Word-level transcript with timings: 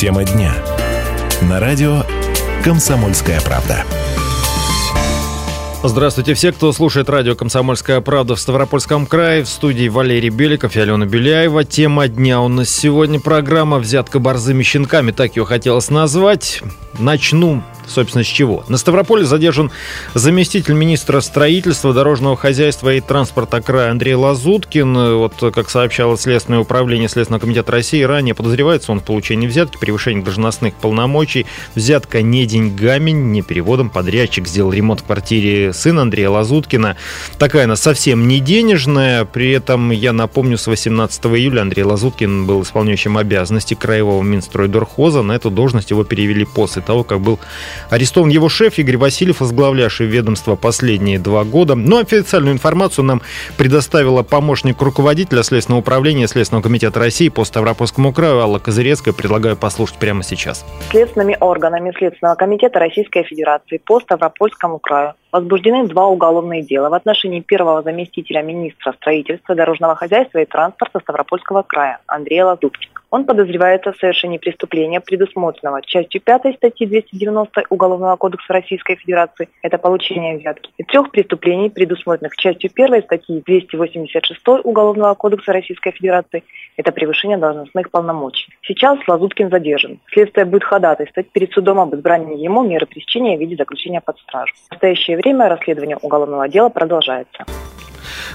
Тема 0.00 0.24
дня. 0.24 0.54
На 1.42 1.60
радио 1.60 2.04
«Комсомольская 2.64 3.38
правда». 3.42 3.84
Здравствуйте 5.84 6.32
все, 6.32 6.52
кто 6.52 6.72
слушает 6.72 7.10
радио 7.10 7.34
«Комсомольская 7.34 8.00
правда» 8.00 8.34
в 8.34 8.40
Ставропольском 8.40 9.04
крае. 9.04 9.44
В 9.44 9.48
студии 9.50 9.88
Валерий 9.88 10.30
Беликов 10.30 10.74
и 10.74 10.80
Алена 10.80 11.04
Беляева. 11.04 11.64
Тема 11.64 12.08
дня 12.08 12.40
у 12.40 12.48
нас 12.48 12.70
сегодня 12.70 13.20
программа 13.20 13.78
«Взятка 13.78 14.20
борзыми 14.20 14.62
щенками». 14.62 15.10
Так 15.10 15.36
ее 15.36 15.44
хотелось 15.44 15.90
назвать. 15.90 16.62
Начну 16.98 17.62
Собственно, 17.90 18.22
с 18.22 18.28
чего? 18.28 18.64
На 18.68 18.76
Ставрополе 18.76 19.24
задержан 19.24 19.72
заместитель 20.14 20.74
министра 20.74 21.20
строительства, 21.20 21.92
дорожного 21.92 22.36
хозяйства 22.36 22.94
и 22.94 23.00
транспорта 23.00 23.60
края 23.60 23.90
Андрей 23.90 24.14
Лазуткин. 24.14 25.16
Вот, 25.16 25.34
как 25.52 25.68
сообщало 25.68 26.16
Следственное 26.16 26.60
управление 26.60 27.08
Следственного 27.08 27.40
комитета 27.40 27.72
России, 27.72 28.02
ранее 28.02 28.34
подозревается 28.34 28.92
он 28.92 29.00
в 29.00 29.04
получении 29.04 29.48
взятки, 29.48 29.76
превышении 29.76 30.22
должностных 30.22 30.74
полномочий. 30.74 31.46
Взятка 31.74 32.22
не 32.22 32.46
деньгами, 32.46 33.10
не 33.10 33.42
переводом. 33.42 33.90
Подрядчик 33.90 34.46
сделал 34.46 34.72
ремонт 34.72 35.00
в 35.00 35.04
квартире 35.04 35.72
сына 35.72 36.02
Андрея 36.02 36.30
Лазуткина. 36.30 36.96
Такая 37.38 37.64
она 37.64 37.74
совсем 37.74 38.28
не 38.28 38.38
денежная. 38.38 39.24
При 39.24 39.50
этом, 39.50 39.90
я 39.90 40.12
напомню, 40.12 40.58
с 40.58 40.68
18 40.68 41.26
июля 41.26 41.62
Андрей 41.62 41.82
Лазуткин 41.82 42.46
был 42.46 42.62
исполняющим 42.62 43.16
обязанности 43.16 43.74
краевого 43.74 44.22
Минстройдорхоза. 44.22 45.22
На 45.22 45.32
эту 45.32 45.50
должность 45.50 45.90
его 45.90 46.04
перевели 46.04 46.44
после 46.44 46.82
того, 46.82 47.02
как 47.02 47.20
был 47.20 47.40
Арестован 47.88 48.28
его 48.28 48.48
шеф 48.48 48.78
Игорь 48.78 48.96
Васильев, 48.96 49.40
возглавлявший 49.40 50.06
ведомство 50.06 50.56
последние 50.56 51.18
два 51.18 51.44
года. 51.44 51.74
Но 51.74 51.98
официальную 51.98 52.54
информацию 52.54 53.04
нам 53.04 53.22
предоставила 53.56 54.22
помощник 54.22 54.80
руководителя 54.82 55.42
Следственного 55.42 55.80
управления 55.80 56.28
Следственного 56.28 56.62
комитета 56.62 56.98
России 56.98 57.28
по 57.28 57.44
Ставропольскому 57.44 58.12
краю 58.12 58.40
Алла 58.40 58.58
Козырецкая. 58.58 59.14
Предлагаю 59.14 59.56
послушать 59.56 59.96
прямо 59.96 60.22
сейчас. 60.22 60.64
Следственными 60.90 61.36
органами 61.40 61.92
Следственного 61.96 62.34
комитета 62.34 62.78
Российской 62.78 63.24
Федерации 63.24 63.78
по 63.78 64.00
Ставропольскому 64.00 64.78
краю 64.78 65.14
возбуждены 65.32 65.86
два 65.86 66.06
уголовные 66.06 66.62
дела 66.62 66.88
в 66.88 66.94
отношении 66.94 67.40
первого 67.40 67.82
заместителя 67.82 68.42
министра 68.42 68.92
строительства, 68.92 69.54
дорожного 69.54 69.94
хозяйства 69.94 70.38
и 70.38 70.46
транспорта 70.46 71.00
Ставропольского 71.00 71.62
края 71.62 72.00
Андрея 72.06 72.46
Лазуткина. 72.46 73.00
Он 73.10 73.24
подозревается 73.24 73.92
в 73.92 73.96
совершении 73.96 74.38
преступления, 74.38 75.00
предусмотренного 75.00 75.82
частью 75.82 76.20
5 76.20 76.54
статьи 76.56 76.86
290 76.86 77.64
Уголовного 77.68 78.16
кодекса 78.16 78.52
Российской 78.52 78.96
Федерации, 78.96 79.48
это 79.62 79.78
получение 79.78 80.38
взятки, 80.38 80.70
и 80.78 80.84
трех 80.84 81.10
преступлений, 81.10 81.70
предусмотренных 81.70 82.36
частью 82.36 82.70
1 82.72 83.02
статьи 83.02 83.42
286 83.44 84.40
Уголовного 84.62 85.14
кодекса 85.14 85.52
Российской 85.52 85.90
Федерации, 85.90 86.44
это 86.76 86.92
превышение 86.92 87.36
должностных 87.36 87.90
полномочий. 87.90 88.52
Сейчас 88.62 88.98
Лазуткин 89.08 89.50
задержан. 89.50 89.98
Следствие 90.12 90.44
будет 90.44 90.64
ходатайствовать 90.64 91.30
перед 91.30 91.52
судом 91.52 91.80
об 91.80 91.94
избрании 91.94 92.38
ему 92.38 92.62
меры 92.62 92.86
пресечения 92.86 93.36
в 93.36 93.40
виде 93.40 93.56
заключения 93.56 94.00
под 94.00 94.18
стражу. 94.20 94.54
В 94.68 94.72
настоящее 94.72 95.16
время 95.22 95.48
расследование 95.48 95.96
уголовного 96.00 96.48
дела 96.48 96.68
продолжается. 96.68 97.44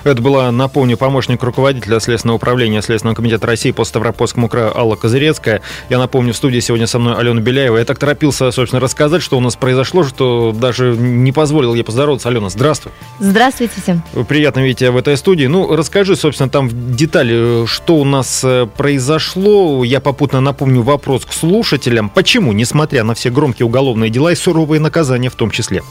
Это 0.06 0.22
была, 0.22 0.52
напомню, 0.52 0.98
помощник 0.98 1.42
руководителя 1.42 2.00
Следственного 2.00 2.38
управления 2.38 2.82
Следственного 2.84 3.16
комитета 3.16 3.48
России 3.48 3.72
по 3.72 3.84
Ставропольскому 3.84 4.48
краю 4.48 4.78
Алла 4.78 4.96
Козырецкая. 4.96 5.62
Я 5.90 5.98
напомню, 5.98 6.34
в 6.34 6.38
студии 6.38 6.60
сегодня 6.60 6.86
со 6.86 7.00
мной 7.00 7.16
Алена 7.16 7.42
Беляева. 7.42 7.78
Я 7.78 7.86
так 7.86 7.98
торопился, 7.98 8.52
собственно, 8.52 8.80
рассказать, 8.80 9.24
что 9.24 9.36
у 9.36 9.42
нас 9.42 9.56
произошло, 9.56 10.04
что 10.04 10.52
даже 10.52 10.96
не 10.96 11.32
позволил 11.32 11.74
ей 11.74 11.84
поздороваться. 11.84 12.30
Алена, 12.30 12.50
здравствуй. 12.50 12.92
Здравствуйте 13.20 13.82
всем. 13.82 14.04
Приятно 14.28 14.60
видеть 14.60 14.80
тебя 14.80 14.92
в 14.92 14.98
этой 14.98 15.18
студии. 15.18 15.46
Ну, 15.46 15.76
расскажи, 15.76 16.16
собственно, 16.16 16.50
там 16.50 16.70
в 16.70 16.96
детали, 16.96 17.66
что 17.66 17.96
у 17.96 18.04
нас 18.04 18.44
э, 18.44 18.68
произошло. 18.78 19.84
Я 19.84 20.02
попутно 20.02 20.40
напомню 20.40 20.84
вопрос 20.84 21.26
к 21.26 21.34
слушателям. 21.34 22.10
Почему, 22.10 22.54
несмотря 22.54 23.04
на 23.04 23.16
все 23.16 23.32
громкие 23.32 23.66
уголовные 23.66 24.12
дела 24.12 24.32
и 24.32 24.36
суровые 24.36 24.80
наказания 24.80 25.30
в 25.30 25.36
том 25.36 25.50
числе, 25.50 25.82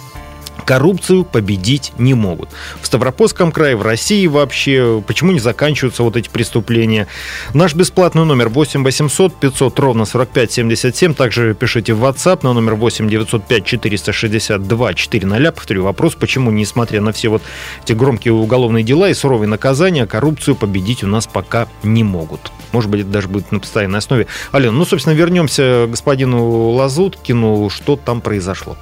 коррупцию 0.64 1.24
победить 1.24 1.92
не 1.98 2.14
могут. 2.14 2.48
В 2.80 2.86
Ставропольском 2.86 3.52
крае, 3.52 3.76
в 3.76 3.82
России 3.82 4.26
вообще, 4.26 5.02
почему 5.06 5.32
не 5.32 5.40
заканчиваются 5.40 6.02
вот 6.02 6.16
эти 6.16 6.28
преступления? 6.28 7.06
Наш 7.52 7.74
бесплатный 7.74 8.24
номер 8.24 8.48
8 8.48 8.82
800 8.82 9.34
500 9.34 9.78
ровно 9.78 10.04
45 10.04 10.52
77. 10.52 11.14
Также 11.14 11.54
пишите 11.54 11.94
в 11.94 12.04
WhatsApp 12.04 12.40
на 12.42 12.52
номер 12.52 12.74
8 12.74 13.08
905 13.08 13.64
462 13.64 14.94
400. 14.94 15.52
Повторю 15.52 15.84
вопрос, 15.84 16.14
почему, 16.14 16.50
несмотря 16.50 17.00
на 17.00 17.12
все 17.12 17.28
вот 17.28 17.42
эти 17.84 17.92
громкие 17.92 18.34
уголовные 18.34 18.84
дела 18.84 19.08
и 19.08 19.14
суровые 19.14 19.48
наказания, 19.48 20.06
коррупцию 20.06 20.56
победить 20.56 21.04
у 21.04 21.06
нас 21.06 21.26
пока 21.26 21.68
не 21.82 22.02
могут. 22.02 22.52
Может 22.72 22.90
быть, 22.90 23.02
это 23.02 23.10
даже 23.10 23.28
будет 23.28 23.52
на 23.52 23.60
постоянной 23.60 23.98
основе. 23.98 24.26
Алена, 24.50 24.72
ну, 24.72 24.84
собственно, 24.84 25.14
вернемся 25.14 25.84
к 25.86 25.90
господину 25.90 26.70
Лазуткину. 26.70 27.70
Что 27.70 27.96
там 27.96 28.20
произошло? 28.20 28.76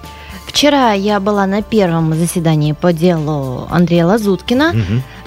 Вчера 0.52 0.92
я 0.92 1.18
была 1.18 1.46
на 1.46 1.62
первом 1.62 2.12
заседании 2.12 2.72
по 2.72 2.92
делу 2.92 3.66
Андрея 3.70 4.04
Лазуткина. 4.04 4.74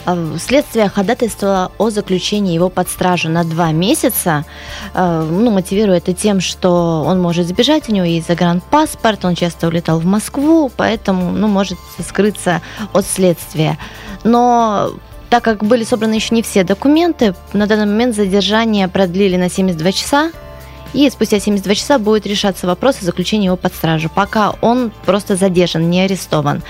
Угу. 0.06 0.38
Следствие 0.38 0.88
ходатайствовало 0.88 1.72
о 1.80 1.90
заключении 1.90 2.54
его 2.54 2.70
под 2.70 2.88
стражу 2.90 3.28
на 3.30 3.44
два 3.44 3.72
месяца. 3.72 4.46
А, 4.94 5.24
ну, 5.24 5.50
мотивируя 5.50 5.98
это 5.98 6.14
тем, 6.14 6.42
что 6.42 7.04
он 7.08 7.20
может 7.20 7.48
сбежать, 7.48 7.90
у 7.90 7.92
него 7.92 8.06
есть 8.06 8.28
загранпаспорт, 8.28 9.26
он 9.26 9.34
часто 9.34 9.68
улетал 9.68 10.00
в 10.00 10.06
Москву, 10.06 10.72
поэтому 10.78 11.32
ну, 11.32 11.48
может 11.48 11.80
скрыться 12.08 12.62
от 12.94 13.08
следствия. 13.08 13.80
Но 14.24 14.92
так 15.32 15.44
как 15.44 15.64
были 15.64 15.84
собраны 15.84 16.14
еще 16.14 16.36
не 16.36 16.44
все 16.44 16.64
документы, 16.64 17.34
на 17.52 17.66
данный 17.66 17.88
момент 17.88 18.16
задержание 18.16 18.88
продлили 18.88 19.38
на 19.38 19.50
72 19.50 19.92
часа, 19.92 20.30
и 20.96 21.10
спустя 21.10 21.40
72 21.40 21.76
часа 21.76 22.00
будет 22.00 22.26
решаться 22.26 22.68
вопрос 22.68 23.02
о 23.02 23.06
заключении 23.06 23.48
его 23.48 23.58
под 23.58 23.76
стражу, 23.76 24.10
пока 24.14 24.56
он 24.62 24.92
просто 25.06 25.36
задержан, 25.36 25.90
не 25.90 26.02
арестован. 26.02 26.64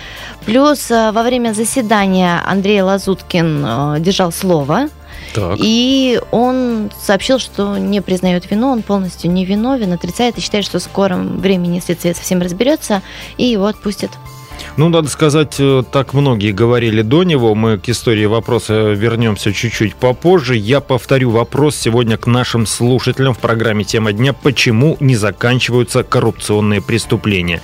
Плюс 0.46 0.90
э, 0.90 1.12
во 1.12 1.22
время 1.22 1.54
заседания 1.54 2.42
Андрей 2.46 2.82
Лазуткин 2.82 3.64
э, 3.66 3.96
держал 4.00 4.32
слово, 4.32 4.90
так. 5.34 5.58
И 5.60 6.20
он 6.32 6.92
сообщил, 7.00 7.40
что 7.40 7.78
не 7.78 8.02
признает 8.02 8.50
вину, 8.50 8.70
он 8.72 8.84
полностью 8.84 9.32
невиновен, 9.32 9.92
отрицает 9.94 10.38
и 10.38 10.42
считает, 10.42 10.66
что 10.66 10.80
в 10.80 10.84
скором 10.84 11.40
времени 11.40 11.82
следствие 11.82 12.16
совсем 12.16 12.42
разберется 12.42 13.02
и 13.38 13.46
его 13.46 13.66
отпустят. 13.66 14.12
Ну, 14.78 14.90
надо 14.90 15.08
сказать, 15.08 15.56
э, 15.58 15.84
так 15.90 16.14
многие 16.14 16.52
говорили 16.52 17.02
до 17.02 17.24
него. 17.24 17.56
Мы 17.56 17.78
к 17.78 17.88
истории 17.88 18.26
вопроса 18.26 18.92
вернемся 18.92 19.54
чуть-чуть 19.54 19.96
попозже. 19.96 20.58
Я 20.58 20.82
повторю 20.82 21.30
вопрос 21.30 21.78
сегодня 21.78 22.18
к 22.18 22.28
нашим 22.28 22.66
слушателям 22.66 23.34
в 23.34 23.40
программе 23.40 23.86
«Тема 23.86 24.12
дня». 24.12 24.34
Почему 24.34 24.98
не 25.00 25.16
заканчиваются 25.16 26.04
коррупционные 26.04 26.82
преступления? 26.82 27.62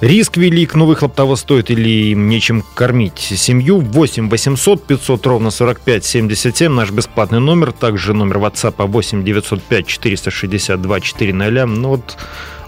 Риск 0.00 0.36
велик, 0.36 0.74
но 0.74 0.86
выхлоп 0.86 1.14
того 1.14 1.36
стоит 1.36 1.70
или 1.70 2.10
им 2.10 2.28
нечем 2.28 2.64
кормить 2.74 3.20
семью. 3.20 3.78
8 3.78 4.28
800 4.28 4.84
500 4.84 5.26
ровно 5.26 5.50
45 5.52 6.04
77 6.04 6.72
наш 6.72 6.90
бесплатный 6.90 7.38
номер. 7.38 7.70
Также 7.70 8.12
номер 8.12 8.38
WhatsApp 8.38 8.74
8 8.78 9.22
905 9.24 9.86
462 9.86 11.00
400. 11.00 11.66
Ну 11.66 11.88
вот, 11.90 12.18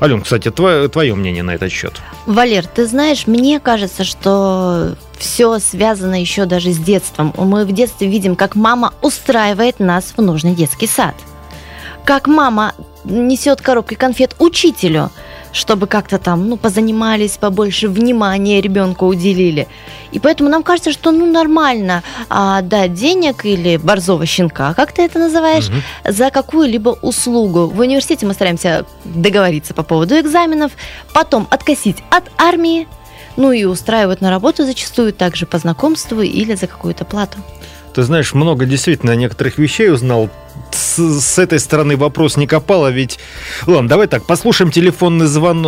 Ален, 0.01 0.23
кстати, 0.23 0.51
твое, 0.51 0.89
твое 0.89 1.15
мнение 1.15 1.43
на 1.43 1.55
этот 1.55 1.73
счет? 1.73 2.01
Валер, 2.27 2.67
ты 2.67 2.87
знаешь, 2.87 3.27
мне 3.27 3.61
кажется, 3.61 4.05
что 4.05 4.95
все 5.19 5.59
связано 5.59 6.21
еще 6.21 6.45
даже 6.45 6.73
с 6.73 6.79
детством. 6.79 7.33
Мы 7.37 7.65
в 7.65 7.73
детстве 7.73 8.09
видим, 8.09 8.37
как 8.37 8.55
мама 8.55 8.93
устраивает 9.03 9.81
нас 9.81 10.13
в 10.17 10.21
нужный 10.21 10.55
детский 10.55 10.87
сад. 10.87 11.15
Как 12.05 12.27
мама 12.27 12.75
несет 13.05 13.61
коробки 13.61 13.95
конфет 13.95 14.37
учителю– 14.39 15.11
чтобы 15.57 15.87
как-то 15.87 16.19
там, 16.19 16.49
ну, 16.49 16.57
позанимались, 16.57 17.39
побольше 17.39 17.89
внимания 17.89 18.61
ребенку 18.61 19.07
уделили. 19.07 19.67
И 20.13 20.21
поэтому 20.21 20.51
нам 20.51 20.63
кажется, 20.63 20.93
что, 20.93 21.11
ну, 21.11 21.31
нормально 21.31 22.03
а, 22.29 22.63
дать 22.63 22.95
денег 22.95 23.45
или 23.45 23.77
борзого 23.77 24.27
щенка, 24.27 24.75
как 24.75 24.93
ты 24.93 25.03
это 25.03 25.19
называешь, 25.19 25.69
угу. 25.69 25.77
за 26.05 26.31
какую-либо 26.31 26.91
услугу. 27.03 27.67
В 27.67 27.81
университете 27.81 28.27
мы 28.27 28.35
стараемся 28.35 28.85
договориться 29.05 29.75
по 29.75 29.83
поводу 29.83 30.19
экзаменов, 30.19 30.73
потом 31.13 31.47
откосить 31.51 32.05
от 32.11 32.25
армии, 32.39 32.87
ну 33.37 33.53
и 33.53 33.65
устраивают 33.65 34.21
на 34.21 34.31
работу 34.31 34.65
зачастую 34.65 35.13
также 35.13 35.47
по 35.47 35.59
знакомству 35.59 36.21
или 36.21 36.55
за 36.55 36.67
какую-то 36.67 37.05
плату. 37.05 37.39
Ты 37.95 38.03
знаешь, 38.03 38.35
много 38.35 38.67
действительно 38.67 39.17
некоторых 39.17 39.57
вещей 39.57 39.91
узнал. 39.91 40.29
С, 40.97 41.21
с 41.21 41.39
этой 41.39 41.59
стороны 41.59 41.95
вопрос 41.97 42.39
не 42.39 42.47
копал, 42.47 42.87
а 42.87 42.91
ведь... 42.91 43.19
Ладно, 43.67 43.87
давай 43.87 44.07
так, 44.07 44.27
послушаем 44.27 44.71
телефонный, 44.71 45.27
звон... 45.27 45.63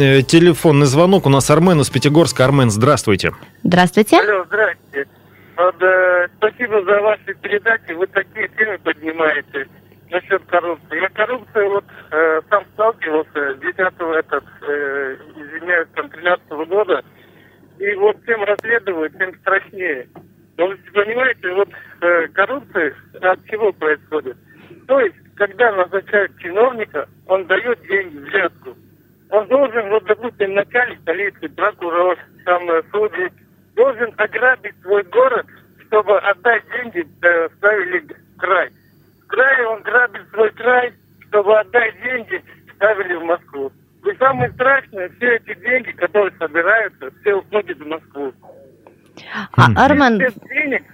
э, 0.00 0.22
телефонный 0.22 0.86
звонок. 0.86 1.26
У 1.26 1.28
нас 1.28 1.48
Армен 1.50 1.80
из 1.80 1.88
Пятигорска. 1.88 2.44
Армен, 2.44 2.68
здравствуйте. 2.68 3.30
Здравствуйте. 3.62 4.18
Алло, 4.18 4.44
здравствуйте. 4.46 5.08
Вот, 5.56 5.80
э, 5.80 6.26
спасибо 6.36 6.82
за 6.82 7.00
ваши 7.00 7.34
передачи. 7.40 7.92
Вы 7.92 8.08
такие 8.08 8.48
темы 8.58 8.76
поднимаете 8.82 9.68
насчет 10.10 10.42
коррупции. 10.46 11.00
Я 11.00 11.08
коррупцию 11.10 11.70
вот 11.70 11.84
э, 12.10 12.40
сам 12.50 12.64
сталкивался 12.74 13.54
с 13.54 13.58
10 13.60 13.76
этот, 13.78 14.44
э, 14.62 15.16
извиняюсь, 15.36 15.88
там 15.94 16.10
13 16.10 16.50
-го 16.50 16.66
года. 16.66 17.04
И 17.78 17.94
вот 17.94 18.16
тем 18.26 18.42
расследовать, 18.42 19.16
тем 19.16 19.32
страшнее. 19.42 20.08
Но 20.56 20.66
вы 20.66 20.76
понимаете, 20.92 21.54
вот 21.54 21.68
э, 22.00 22.26
коррупция 22.34 22.94
от 23.20 23.46
чего 23.46 23.72
происходит? 23.72 24.36
То 24.86 25.00
есть 25.00 25.16
когда 25.42 25.72
назначают 25.72 26.38
чиновника, 26.38 27.08
он 27.26 27.46
дает 27.46 27.80
деньги 27.88 28.18
взятку. 28.18 28.76
Он 29.30 29.46
должен, 29.48 29.88
вот, 29.88 30.04
допустим, 30.04 30.54
начальник 30.54 31.02
полиции, 31.04 31.48
прокурор, 31.48 32.18
там, 32.44 32.70
э, 32.70 32.82
судьи, 32.92 33.32
должен 33.74 34.12
ограбить 34.18 34.74
свой 34.82 35.02
город, 35.04 35.46
чтобы 35.86 36.18
отдать 36.18 36.62
деньги, 36.70 37.06
э, 37.22 37.48
ставили 37.56 38.06
край. 38.38 38.70
В 39.24 39.26
крае 39.28 39.66
он 39.68 39.82
грабит 39.82 40.22
свой 40.32 40.50
край, 40.50 40.92
чтобы 41.28 41.58
отдать 41.58 41.94
деньги, 42.02 42.42
ставили 42.76 43.14
в 43.14 43.24
Москву. 43.24 43.72
И 44.04 44.16
самое 44.18 44.52
страшное, 44.52 45.08
все 45.16 45.36
эти 45.36 45.58
деньги, 45.60 45.92
которые 45.92 46.32
собираются, 46.38 47.10
все 47.20 47.34
уходят 47.34 47.78
в 47.78 47.86
Москву. 47.86 48.32
А, 49.56 49.84
Армен... 49.84 50.18
Без 50.18 50.34
денег, 50.34 50.84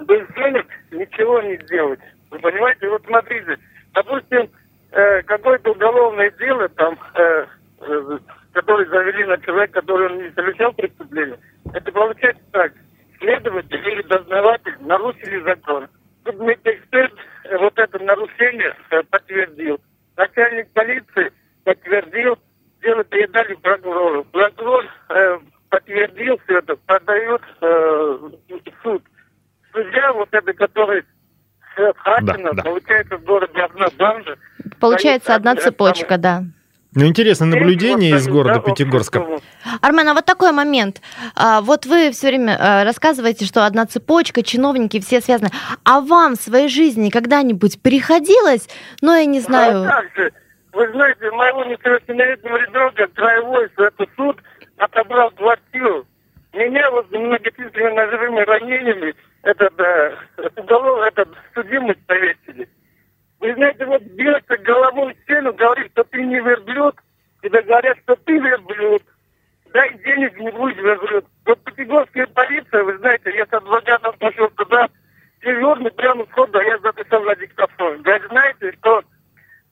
без 0.00 0.26
денег 0.34 0.66
ничего 0.90 1.40
не 1.42 1.56
сделать. 1.64 2.00
Вы 2.38 2.52
понимаете, 2.52 2.88
вот 2.88 3.02
смотрите, 3.04 3.58
допустим, 3.94 4.48
э, 4.92 5.22
какое-то 5.22 5.72
уголовное 5.72 6.30
дело, 6.38 6.68
там, 6.68 6.96
э, 7.14 7.46
э, 7.80 8.18
который 8.52 8.86
завели 8.86 9.24
на 9.24 9.38
человека, 9.38 9.80
который 9.80 10.10
он 10.10 10.22
не 10.22 10.30
совершал 10.30 10.72
преступление, 10.72 11.38
это 11.74 11.90
получается 11.90 12.42
так. 12.52 12.72
Следователь 13.18 13.88
или 13.88 14.02
дознаватель 14.02 14.76
нарушили 14.80 15.42
закон. 15.42 15.88
Судмедэксперт 16.24 17.12
э, 17.44 17.58
вот 17.58 17.76
это 17.76 17.98
нарушение 18.04 18.74
э, 18.90 19.02
подтвердил. 19.10 19.80
Начальник 20.16 20.70
полиции 20.72 21.32
подтвердил, 21.64 22.38
дело 22.82 23.02
передали 23.02 23.54
прокурору. 23.54 24.22
Прокурор 24.24 24.84
э, 25.08 25.38
подтвердил 25.70 26.38
все 26.44 26.58
это, 26.58 26.76
подает 26.76 27.42
э, 27.62 28.18
суд. 28.84 29.02
Судья 29.72 30.12
вот 30.12 30.28
это, 30.30 30.52
который 30.52 31.02
э, 31.78 31.92
Хатина, 31.96 32.50
Да, 32.52 32.52
да. 32.52 32.62
получается 32.62 33.16
в 33.16 33.24
городе 33.24 33.60
одна 33.60 33.86
банда. 33.98 34.36
Получается 34.80 35.34
одна 35.34 35.54
там, 35.54 35.64
цепочка, 35.64 36.06
самый- 36.14 36.20
да. 36.22 36.42
Ну, 36.94 37.04
интересное 37.06 37.46
наблюдение 37.48 38.16
из 38.16 38.26
города 38.26 38.54
да, 38.54 38.60
Пятигорска. 38.60 39.24
Армен, 39.82 40.08
а 40.08 40.14
вот 40.14 40.24
такой 40.24 40.52
момент. 40.52 41.02
А, 41.36 41.60
Вот 41.60 41.84
вы 41.86 42.10
все 42.12 42.28
время 42.28 42.56
а, 42.58 42.84
рассказываете, 42.84 43.44
что 43.44 43.66
одна 43.66 43.84
цепочка, 43.86 44.42
чиновники, 44.42 44.98
все 45.00 45.20
связаны. 45.20 45.50
А 45.84 46.00
вам 46.00 46.34
в 46.34 46.40
своей 46.40 46.68
жизни 46.68 47.10
когда-нибудь 47.10 47.80
приходилось, 47.82 48.68
ну, 49.02 49.14
я 49.14 49.26
не 49.26 49.38
А 49.38 49.42
знаю, 49.42 49.84
как 49.86 50.04
же? 50.16 50.32
Вы 50.72 50.90
знаете, 50.92 51.30
моего 51.30 51.64
несовершеннолетнего 51.64 52.56
ребенка 52.56 53.06
краевой 53.14 53.68
это 53.76 54.06
суд 54.16 54.38
отобрал 54.78 55.30
квартиру. 55.32 56.06
Меня 56.54 56.90
вот 56.90 57.06
с 57.10 57.12
многочисленными 57.12 57.94
ножевыми 57.94 58.40
ранениями 58.40 59.14
этот, 59.48 59.80
э, 59.80 60.16
уголов, 60.56 61.06
этот 61.06 61.28
судимость 61.54 62.04
повесили. 62.06 62.68
Вы 63.40 63.54
знаете, 63.54 63.86
вот 63.86 64.02
бьется 64.02 64.58
головой 64.58 65.14
в 65.14 65.22
стену, 65.22 65.54
говорит, 65.54 65.90
что 65.92 66.04
ты 66.04 66.22
не 66.22 66.38
верблюд, 66.40 66.94
тебе 67.42 67.62
говорят, 67.62 67.96
что 68.02 68.16
ты 68.16 68.38
верблюд. 68.38 69.02
Дай 69.72 69.94
денег, 70.04 70.38
не 70.38 70.50
будешь 70.50 70.76
верблюд. 70.76 71.24
Вот 71.46 71.64
Пятигорская 71.64 72.26
полиция, 72.26 72.84
вы 72.84 72.98
знаете, 72.98 73.34
я 73.36 73.46
с 73.46 73.52
адвокатом 73.52 74.14
пошел 74.18 74.50
туда, 74.50 74.88
серьезно, 75.42 75.90
прямо 75.90 76.26
сходу, 76.26 76.58
а 76.58 76.64
я 76.64 76.78
записал 76.78 77.22
на 77.22 77.36
диктофон. 77.36 78.02
Говорит, 78.02 78.28
знаете, 78.28 78.72
что 78.72 79.02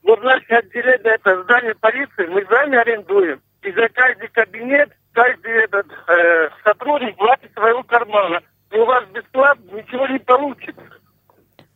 вот 0.03 0.23
наше 0.23 0.53
отделение, 0.53 1.13
это 1.15 1.43
здание 1.43 1.75
полиции, 1.75 2.25
мы 2.27 2.43
сами 2.45 2.77
арендуем. 2.77 3.41
И 3.61 3.71
за 3.71 3.89
каждый 3.89 4.29
кабинет, 4.29 4.89
каждый 5.13 5.51
этот 5.51 5.87
э, 6.07 6.49
сотрудник 6.63 7.15
платит 7.17 7.51
своего 7.53 7.83
кармана. 7.83 8.41
У 8.71 8.85
вас 8.85 9.07
бесплатно 9.09 9.71
ничего 9.71 10.07
не 10.07 10.19
получится. 10.19 10.83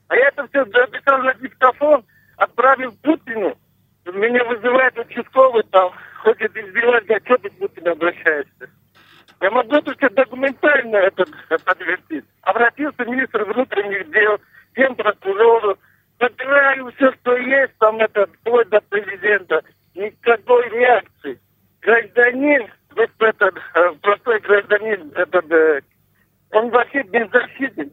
А 0.07 0.15
я 0.15 0.27
это 0.27 0.47
все 0.47 0.65
записал 0.65 1.19
на 1.19 1.33
диктофон, 1.35 2.03
отправил 2.37 2.91
Путину. 3.01 3.57
Меня 4.05 4.43
вызывает 4.43 4.97
участковый 4.97 5.63
там, 5.71 5.93
хочет 6.21 6.55
избивать, 6.55 7.05
говорит, 7.05 7.25
что 7.25 7.37
ты 7.37 7.49
к 7.49 7.57
Путину 7.59 7.91
обращаешься? 7.91 8.69
Я 9.39 9.51
могу 9.51 9.81
только 9.81 10.09
документально 10.09 10.97
это 10.97 11.25
подтвердить. 11.65 12.25
Обратился 12.41 13.05
министр 13.05 13.43
внутренних 13.45 14.11
дел, 14.11 14.37
генпрокурору, 14.75 15.77
собираю 16.19 16.91
все, 16.91 17.11
что 17.13 17.35
есть, 17.37 17.73
там 17.79 17.97
это, 17.97 18.27
вплоть 18.27 18.69
до 18.69 18.81
президента. 18.81 19.63
Никакой 19.95 20.69
реакции. 20.69 21.39
Гражданин, 21.81 22.67
вот 22.95 23.09
этот, 23.19 23.55
э, 23.75 23.91
простой 24.01 24.39
гражданин, 24.41 25.11
этот, 25.15 25.51
э, 25.51 25.81
он 26.51 26.69
вообще 26.69 27.01
беззащитен, 27.03 27.91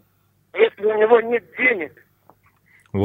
если 0.55 0.85
у 0.85 0.99
него 0.99 1.21
нет 1.23 1.45
денег. 1.57 1.93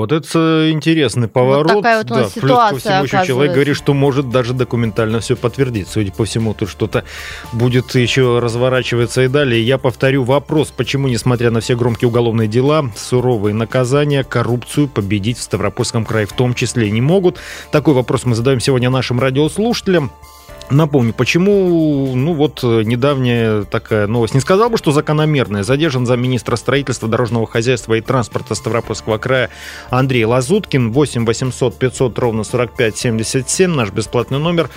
Вот 0.04 0.12
это 0.12 0.70
интересный 0.70 1.30
поворот. 1.30 1.78
такая 1.78 2.00
вот 2.00 2.12
у 2.12 2.14
нас 2.14 2.34
да, 2.34 2.42
ситуация, 2.42 2.70
плюс 2.70 2.84
ко 2.84 2.90
всему 2.90 3.04
еще 3.22 3.26
человек 3.26 3.54
говорит, 3.54 3.78
что 3.78 3.94
может 3.94 4.30
даже 4.30 4.54
документально 4.54 5.22
все 5.22 5.38
подтвердить. 5.38 5.88
Судя 5.88 6.12
по 6.12 6.26
всему, 6.26 6.54
тут 6.54 6.68
что-то 6.68 7.06
будет 7.54 7.96
еще 7.96 8.40
разворачиваться 8.40 9.22
и 9.22 9.30
далее. 9.30 9.64
Я 9.64 9.78
повторю 9.78 10.26
вопрос, 10.26 10.74
почему, 10.76 11.08
несмотря 11.08 11.52
на 11.52 11.62
все 11.62 11.78
громкие 11.78 12.10
уголовные 12.10 12.50
дела, 12.50 12.92
суровые 12.98 13.54
наказания, 13.54 14.26
коррупцию 14.26 14.90
победить 14.90 15.38
в 15.38 15.42
Ставропольском 15.42 16.04
крае 16.04 16.26
в 16.26 16.34
том 16.34 16.54
числе 16.54 16.92
не 16.92 17.00
могут. 17.00 17.40
Такой 17.72 17.94
вопрос 17.94 18.26
мы 18.26 18.36
задаем 18.36 18.60
сегодня 18.60 18.90
нашим 18.90 19.22
радиослушателям. 19.22 20.12
Напомню, 20.70 21.14
почему, 21.14 22.16
ну 22.16 22.34
вот, 22.34 22.62
э, 22.64 22.84
недавняя 22.84 23.64
такая 23.64 24.08
новость. 24.08 24.34
Не 24.34 24.40
сказал 24.40 24.70
бы, 24.70 24.78
что 24.78 24.92
закономерная. 24.92 25.64
Задержан 25.64 26.06
замминистра 26.06 26.56
строительства, 26.56 27.08
дорожного 27.08 27.46
хозяйства 27.46 27.94
и 27.94 28.02
транспорта 28.02 28.56
Ставропольского 28.56 29.18
края 29.18 29.50
Андрей 29.90 30.26
Лазуткин. 30.26 30.92
8 30.92 31.26
800 31.26 31.78
500 31.78 32.20
ровно 32.20 32.44
45 32.44 32.98
77. 32.98 33.72
Наш 33.72 33.92
бесплатный 33.92 34.40
номер. 34.40 34.70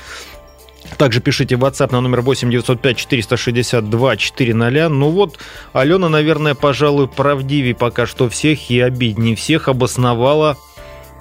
Также 0.98 1.20
пишите 1.20 1.56
в 1.56 1.64
WhatsApp 1.64 1.92
на 1.92 2.00
номер 2.00 2.20
8 2.20 2.50
905 2.50 2.96
462 2.96 4.16
400. 4.16 4.88
Ну 4.88 5.10
вот, 5.10 5.38
Алена, 5.72 6.08
наверное, 6.08 6.54
пожалуй, 6.54 7.08
правдивее 7.08 7.74
пока 7.74 8.06
что 8.06 8.28
всех 8.28 8.70
и 8.70 8.80
обиднее 8.80 9.36
всех 9.36 9.68
обосновала 9.68 10.56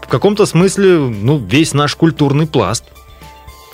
в 0.01 0.07
каком-то 0.07 0.45
смысле, 0.45 0.97
ну, 0.99 1.37
весь 1.37 1.73
наш 1.73 1.95
культурный 1.95 2.45
пласт. 2.45 2.85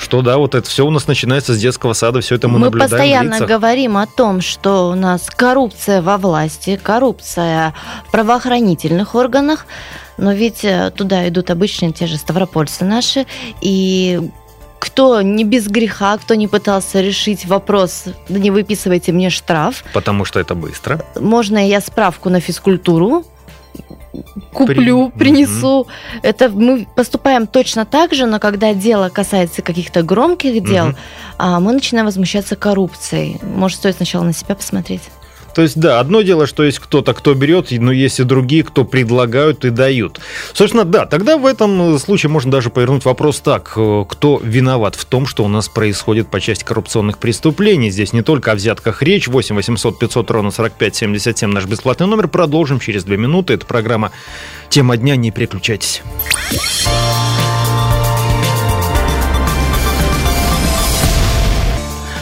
Что 0.01 0.21
да, 0.24 0.38
вот 0.38 0.56
это 0.56 0.68
все 0.68 0.86
у 0.86 0.89
нас 0.89 1.07
начинается 1.07 1.53
с 1.53 1.57
детского 1.59 1.94
сада, 1.94 2.21
все 2.21 2.36
это 2.36 2.48
мы, 2.48 2.57
Мы 2.57 2.65
наблюдаем 2.65 2.89
в 2.89 2.92
постоянно 2.92 3.33
лицах. 3.36 3.48
говорим 3.48 3.98
о 3.98 4.07
том, 4.07 4.42
что 4.42 4.89
у 4.89 4.95
нас 4.95 5.30
коррупция 5.30 6.01
во 6.01 6.18
власти, 6.18 6.80
коррупция 6.81 7.74
в 8.07 8.12
правоохранительных 8.12 9.13
органах, 9.15 9.65
но 10.18 10.33
ведь 10.33 10.65
э, 10.65 10.92
туда 10.95 11.27
идут 11.30 11.50
обычные 11.51 11.92
те 11.92 12.07
же 12.07 12.18
ставропольцы 12.18 12.83
наши, 12.83 13.25
и 13.61 14.19
кто 14.80 15.21
не 15.21 15.44
без 15.44 15.68
греха, 15.68 16.18
кто 16.18 16.33
не 16.33 16.47
пытался 16.47 17.02
решить 17.02 17.45
вопрос, 17.45 18.06
да 18.28 18.40
не 18.40 18.49
выписывайте 18.49 19.11
мне 19.11 19.30
штраф, 19.30 19.83
Потому 19.94 20.25
что 20.25 20.40
это 20.40 20.56
быстро. 20.56 21.06
можно 21.19 21.66
я 21.66 21.80
справку 21.80 22.30
на 22.31 22.40
физкультуру 22.40 23.23
куплю, 24.54 25.09
При- 25.09 25.19
принесу. 25.19 25.87
Это 26.21 26.49
мы 26.49 26.87
поступаем 26.95 27.47
точно 27.47 27.85
так 27.85 28.13
же, 28.13 28.25
но 28.25 28.40
когда 28.40 28.73
дело 28.73 29.09
касается 29.09 29.61
каких-то 29.61 30.04
громких 30.04 30.63
дел, 30.63 30.94
а, 31.37 31.59
мы 31.59 31.73
начинаем 31.73 32.06
возмущаться 32.06 32.56
коррупцией. 32.56 33.40
Может, 33.42 33.78
стоит 33.80 33.95
сначала 33.95 34.23
на 34.23 34.33
себя 34.33 34.56
посмотреть. 34.56 35.04
То 35.53 35.61
есть, 35.61 35.79
да, 35.79 35.99
одно 35.99 36.21
дело, 36.21 36.47
что 36.47 36.63
есть 36.63 36.79
кто-то, 36.79 37.13
кто 37.13 37.33
берет, 37.33 37.67
но 37.71 37.91
есть 37.91 38.19
и 38.19 38.23
другие, 38.23 38.63
кто 38.63 38.85
предлагают 38.85 39.65
и 39.65 39.69
дают. 39.69 40.19
Собственно, 40.53 40.85
да, 40.85 41.05
тогда 41.05 41.37
в 41.37 41.45
этом 41.45 41.97
случае 41.99 42.29
можно 42.29 42.51
даже 42.51 42.69
повернуть 42.69 43.05
вопрос 43.05 43.39
так. 43.39 43.73
э, 43.75 44.05
Кто 44.07 44.39
виноват 44.43 44.95
в 44.95 45.05
том, 45.05 45.25
что 45.25 45.43
у 45.43 45.47
нас 45.47 45.69
происходит 45.69 46.29
по 46.29 46.39
части 46.39 46.63
коррупционных 46.63 47.17
преступлений? 47.17 47.91
Здесь 47.91 48.13
не 48.13 48.21
только 48.21 48.51
о 48.51 48.55
взятках 48.55 49.01
речь. 49.01 49.27
8 49.27 49.55
800 49.55 49.99
500 49.99 50.31
ровно 50.31 50.51
45 50.51 50.95
77 50.95 51.49
наш 51.51 51.65
бесплатный 51.65 52.07
номер. 52.07 52.27
Продолжим 52.27 52.79
через 52.79 53.03
две 53.03 53.17
минуты. 53.17 53.53
Это 53.53 53.65
программа 53.65 54.11
«Тема 54.69 54.97
дня». 54.97 55.15
Не 55.15 55.31
переключайтесь. 55.31 56.01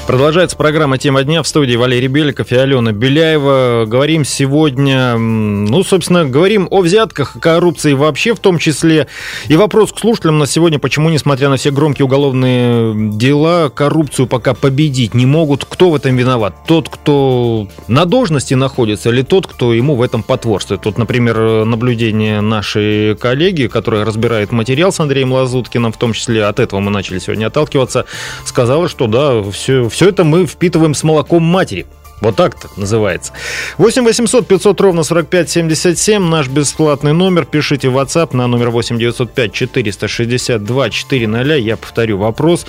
Продолжается 0.09 0.57
программа 0.57 0.97
«Тема 0.97 1.21
дня» 1.21 1.43
в 1.43 1.47
студии 1.47 1.75
Валерий 1.75 2.07
Беликов 2.07 2.51
и 2.51 2.55
Алена 2.55 2.91
Беляева. 2.91 3.85
Говорим 3.85 4.25
сегодня, 4.25 5.15
ну, 5.15 5.83
собственно, 5.83 6.25
говорим 6.25 6.67
о 6.71 6.81
взятках, 6.81 7.37
коррупции 7.39 7.93
вообще 7.93 8.33
в 8.33 8.39
том 8.39 8.57
числе. 8.57 9.05
И 9.49 9.55
вопрос 9.55 9.93
к 9.93 9.99
слушателям 9.99 10.39
на 10.39 10.47
сегодня, 10.47 10.79
почему, 10.79 11.11
несмотря 11.11 11.49
на 11.49 11.57
все 11.57 11.69
громкие 11.69 12.05
уголовные 12.05 13.11
дела, 13.17 13.69
коррупцию 13.69 14.25
пока 14.25 14.55
победить 14.55 15.13
не 15.13 15.27
могут. 15.27 15.65
Кто 15.65 15.91
в 15.91 15.95
этом 15.95 16.15
виноват? 16.15 16.55
Тот, 16.65 16.89
кто 16.89 17.67
на 17.87 18.05
должности 18.05 18.55
находится, 18.55 19.11
или 19.11 19.21
тот, 19.21 19.45
кто 19.45 19.75
ему 19.75 19.93
в 19.93 20.01
этом 20.01 20.23
потворствует? 20.23 20.81
Тут, 20.81 20.97
например, 20.97 21.65
наблюдение 21.65 22.41
нашей 22.41 23.15
коллеги, 23.15 23.67
которая 23.67 24.05
разбирает 24.05 24.51
материал 24.51 24.91
с 24.91 24.99
Андреем 24.99 25.33
Лазуткиным, 25.33 25.93
в 25.93 25.97
том 25.97 26.13
числе 26.13 26.45
от 26.45 26.59
этого 26.59 26.79
мы 26.79 26.89
начали 26.89 27.19
сегодня 27.19 27.45
отталкиваться, 27.45 28.05
сказала, 28.43 28.89
что 28.89 29.05
да, 29.05 29.43
все, 29.51 29.87
все 29.87 29.98
это 30.07 30.23
мы 30.23 30.45
впитываем 30.45 30.93
с 30.93 31.03
молоком 31.03 31.43
матери. 31.43 31.85
Вот 32.21 32.35
так-то 32.35 32.67
называется. 32.75 33.31
8 33.77 34.03
800 34.03 34.47
500 34.47 34.81
ровно 34.81 35.03
45 35.03 35.49
77. 35.49 36.21
Наш 36.21 36.47
бесплатный 36.47 37.13
номер. 37.13 37.45
Пишите 37.45 37.89
в 37.89 37.97
WhatsApp 37.97 38.35
на 38.35 38.47
номер 38.47 38.69
8 38.71 38.97
905 38.97 39.53
462 39.53 40.89
400. 40.89 41.55
Я 41.55 41.77
повторю 41.77 42.17
вопрос. 42.17 42.65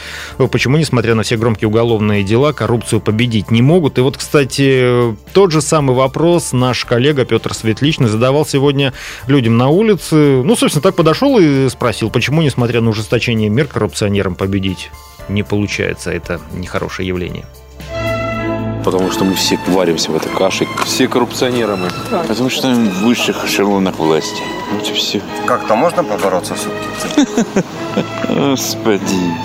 Почему, 0.50 0.76
несмотря 0.76 1.14
на 1.14 1.22
все 1.24 1.36
громкие 1.36 1.68
уголовные 1.68 2.22
дела, 2.22 2.52
коррупцию 2.52 3.00
победить 3.00 3.50
не 3.50 3.62
могут? 3.62 3.98
И 3.98 4.02
вот, 4.02 4.16
кстати, 4.16 5.16
тот 5.32 5.50
же 5.50 5.60
самый 5.60 5.96
вопрос 5.96 6.52
наш 6.52 6.84
коллега 6.84 7.24
Петр 7.24 7.52
Светличный 7.52 8.08
задавал 8.08 8.46
сегодня 8.46 8.92
людям 9.26 9.56
на 9.56 9.68
улице. 9.68 10.42
Ну, 10.44 10.54
собственно, 10.56 10.82
так 10.82 10.94
подошел 10.94 11.38
и 11.38 11.68
спросил, 11.68 12.10
почему, 12.10 12.42
несмотря 12.42 12.80
на 12.80 12.90
ужесточение 12.90 13.48
мер, 13.48 13.66
коррупционерам 13.66 14.34
победить 14.36 14.90
не 15.28 15.42
получается. 15.42 16.10
Это 16.10 16.40
нехорошее 16.52 17.08
явление. 17.08 17.46
Потому 18.84 19.10
что 19.10 19.24
мы 19.24 19.34
все 19.34 19.58
варимся 19.68 20.10
в 20.10 20.16
этой 20.16 20.30
каше. 20.32 20.66
Все 20.84 21.06
коррупционеры 21.08 21.76
мы. 21.76 21.88
Потому 22.26 22.50
что 22.50 22.68
мы 22.68 22.88
в 22.88 23.02
высших 23.04 23.44
эшелонах 23.44 23.98
власти. 23.98 24.42
Вот 24.72 24.88
и 24.88 24.92
все. 24.92 25.20
Как-то 25.46 25.74
можно 25.74 26.04
побороться 26.04 26.54
с 26.54 26.60
коррупцией? 26.60 27.64
Господи. 28.28 29.02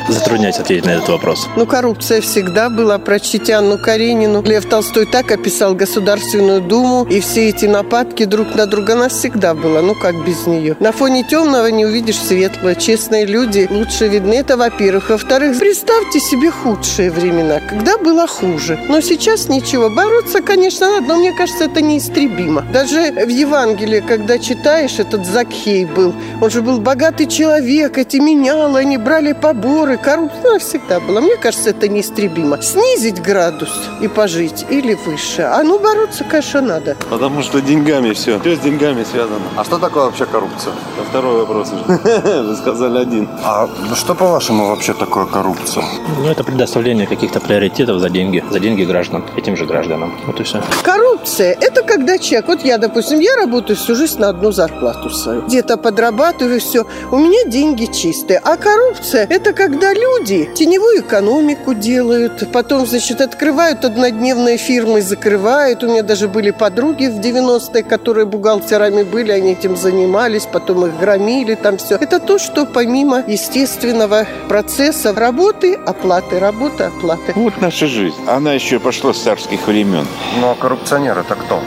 Затрудняюсь 0.08 0.58
ответить 0.58 0.86
на 0.86 0.92
этот 0.92 1.10
вопрос. 1.10 1.48
Ну, 1.56 1.66
коррупция 1.66 2.22
всегда 2.22 2.70
была. 2.70 2.98
Прочтите 3.00 3.54
Анну 3.56 3.78
Каренину. 3.78 4.44
Лев 4.44 4.66
Толстой 4.66 5.06
так 5.06 5.32
описал 5.32 5.74
Государственную 5.74 6.62
Думу. 6.62 7.06
И 7.10 7.20
все 7.20 7.50
эти 7.50 7.66
нападки 7.66 8.26
друг 8.26 8.56
на 8.56 8.68
друга, 8.68 8.94
она 8.94 9.10
всегда 9.10 9.54
была. 9.54 9.82
Ну, 9.82 9.96
как 9.96 10.24
без 10.24 10.46
нее? 10.46 10.78
На 10.80 10.92
фоне 10.92 11.24
темного 11.24 11.68
не 11.68 11.86
увидишь 11.86 12.20
светлого. 12.20 12.76
Честные 12.76 13.26
люди 13.26 13.68
лучше 13.70 14.08
видны. 14.08 14.36
Это, 14.36 14.56
во-первых. 14.58 15.10
Во-вторых, 15.10 15.58
представьте 15.58 16.20
себе 16.20 16.52
худшие 16.52 17.10
времена, 17.12 17.60
когда 17.60 17.98
было 17.98 18.28
хуже. 18.28 18.80
Но 18.88 19.02
сейчас 19.02 19.25
ничего. 19.50 19.90
Бороться, 19.90 20.42
конечно, 20.42 20.88
надо, 20.88 21.08
но 21.08 21.16
мне 21.16 21.34
кажется, 21.34 21.66
это 21.66 21.82
неистребимо. 21.82 22.62
Даже 22.74 23.12
в 23.12 23.28
Евангелии, 23.28 24.04
когда 24.08 24.38
читаешь, 24.38 25.00
этот 25.00 25.26
Закхей 25.26 25.86
был. 25.86 26.14
Он 26.42 26.50
же 26.50 26.62
был 26.62 26.80
богатый 26.80 27.26
человек, 27.26 27.98
эти 27.98 28.18
меняло, 28.18 28.80
они 28.80 28.98
брали 28.98 29.34
поборы, 29.34 29.98
коррупция 29.98 30.60
всегда 30.60 31.00
была. 31.00 31.22
Мне 31.22 31.38
кажется, 31.38 31.72
это 31.72 31.88
неистребимо. 31.88 32.62
Снизить 32.62 33.22
градус 33.22 33.70
и 34.02 34.08
пожить 34.08 34.66
или 34.70 34.94
выше. 34.94 35.42
А 35.42 35.64
ну 35.64 35.80
бороться, 35.80 36.24
конечно, 36.24 36.62
надо. 36.62 36.96
Потому 37.10 37.42
что 37.42 37.62
деньгами 37.62 38.14
все. 38.14 38.40
Все 38.40 38.56
с 38.56 38.60
деньгами 38.60 39.04
связано. 39.04 39.40
А 39.56 39.64
что 39.64 39.80
такое 39.80 40.06
вообще 40.06 40.26
коррупция? 40.26 40.74
Это 40.98 41.10
второй 41.10 41.40
вопрос 41.40 41.72
уже. 41.74 42.44
Вы 42.44 42.56
сказали 42.56 43.00
один. 43.00 43.28
А 43.44 43.68
что, 43.96 44.14
по-вашему, 44.14 44.68
вообще 44.68 44.94
такое 44.94 45.26
коррупция? 45.26 45.84
Ну, 46.20 46.30
это 46.30 46.44
предоставление 46.44 47.08
каких-то 47.08 47.40
приоритетов 47.40 48.00
за 48.00 48.10
деньги. 48.10 48.44
За 48.52 48.60
деньги 48.60 48.84
граждан. 48.84 49.15
Этим 49.36 49.56
же 49.58 49.66
гражданам. 49.66 50.14
Вот 50.26 50.40
и 50.40 50.44
все. 50.44 50.62
Коррупция– 50.84 51.56
это 51.62 51.84
когда 51.84 52.18
человек... 52.18 52.48
Вот 52.48 52.66
я, 52.66 52.78
допустим, 52.78 53.20
я 53.20 53.36
работаю 53.36 53.76
всю 53.76 53.96
жизнь 53.96 54.20
на 54.20 54.30
одну 54.30 54.52
зарплату 54.52 55.10
свою. 55.10 55.42
Где-то 55.44 55.78
подрабатываю, 55.78 56.60
все. 56.60 56.86
У 57.12 57.18
меня 57.18 57.44
деньги 57.46 57.86
чистые. 57.86 58.40
А 58.40 58.58
коррупция– 58.58 59.28
это 59.30 59.54
когда 59.54 59.94
люди 59.94 60.50
теневую 60.56 61.02
экономику 61.02 61.74
делают, 61.74 62.52
потом, 62.52 62.86
значит, 62.86 63.22
открывают 63.22 63.86
однодневные 63.86 64.58
фирмы, 64.58 65.02
закрывают. 65.02 65.84
У 65.84 65.88
меня 65.88 66.04
даже 66.04 66.28
были 66.28 66.52
подруги 66.52 67.08
в 67.08 67.20
90-е, 67.20 67.84
которые 67.84 68.26
бухгалтерами 68.26 69.04
были, 69.04 69.32
они 69.32 69.52
этим 69.52 69.76
занимались, 69.78 70.48
потом 70.52 70.86
их 70.86 71.00
громили, 71.00 71.56
там 71.56 71.78
все. 71.78 71.96
Это 71.96 72.20
то, 72.20 72.38
что 72.38 72.66
помимо 72.66 73.24
естественного 73.28 74.26
процесса 74.48 75.14
работы, 75.14 75.74
оплаты, 75.74 76.40
работы, 76.40 76.84
оплаты. 76.84 77.34
Вот 77.36 77.62
наша 77.62 77.88
жизнь. 77.88 78.16
Она 78.28 78.54
еще 78.54 78.80
пошла 78.80 79.05
с 79.14 79.22
царских 79.22 79.68
времен. 79.68 80.06
Ну, 80.40 80.52
а 80.52 80.56
коррупционер 80.56 81.18
это 81.18 81.36
кто? 81.36 81.62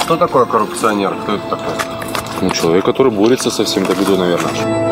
Что 0.00 0.16
такое 0.16 0.44
коррупционер? 0.44 1.14
Кто 1.22 1.34
это 1.34 1.46
такой? 1.48 1.74
Ну, 2.42 2.50
человек, 2.50 2.84
который 2.84 3.10
борется 3.10 3.50
со 3.50 3.64
всем 3.64 3.84
так 3.86 3.96
наверное. 4.16 4.85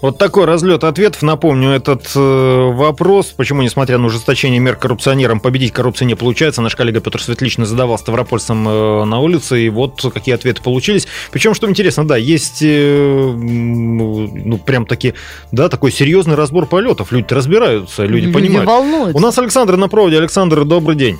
Вот 0.00 0.16
такой 0.16 0.46
разлет 0.46 0.84
ответов. 0.84 1.22
Напомню 1.22 1.70
этот 1.70 2.10
э, 2.16 2.70
вопрос. 2.72 3.34
Почему, 3.36 3.60
несмотря 3.60 3.98
на 3.98 4.06
ужесточение 4.06 4.58
мер 4.58 4.76
коррупционерам, 4.76 5.40
победить 5.40 5.72
коррупцию 5.72 6.08
не 6.08 6.14
получается? 6.14 6.62
Наш 6.62 6.74
коллега 6.74 7.00
Петр 7.00 7.20
Светлично 7.20 7.66
задавал 7.66 7.98
ставропольцам 7.98 8.66
э, 8.66 9.04
на 9.04 9.20
улице, 9.20 9.60
и 9.60 9.68
вот 9.68 10.00
какие 10.14 10.34
ответы 10.34 10.62
получились. 10.62 11.06
Причем, 11.30 11.52
что 11.52 11.68
интересно, 11.68 12.08
да, 12.08 12.16
есть, 12.16 12.62
э, 12.62 13.32
ну, 13.34 14.58
прям 14.58 14.86
таки, 14.86 15.14
да, 15.52 15.68
такой 15.68 15.92
серьезный 15.92 16.34
разбор 16.34 16.66
полетов. 16.66 17.12
Люди 17.12 17.32
разбираются, 17.34 18.04
люди, 18.06 18.24
люди 18.24 18.34
понимают. 18.34 18.68
волнуются. 18.68 19.16
У 19.16 19.20
нас 19.20 19.38
Александр 19.38 19.76
на 19.76 19.88
проводе. 19.88 20.16
Александр, 20.16 20.64
добрый 20.64 20.96
день. 20.96 21.18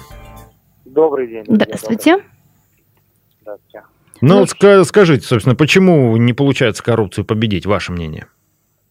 Добрый 0.87 1.29
день. 1.29 1.45
Здравствуйте. 1.47 2.25
Здравствуйте. 3.43 3.83
Ну, 4.23 4.47
ну 4.61 4.85
скажите, 4.85 5.27
собственно, 5.27 5.55
почему 5.55 6.17
не 6.17 6.33
получается 6.33 6.83
коррупцию 6.83 7.27
победить, 7.27 7.67
ваше 7.67 7.93
мнение? 7.93 8.27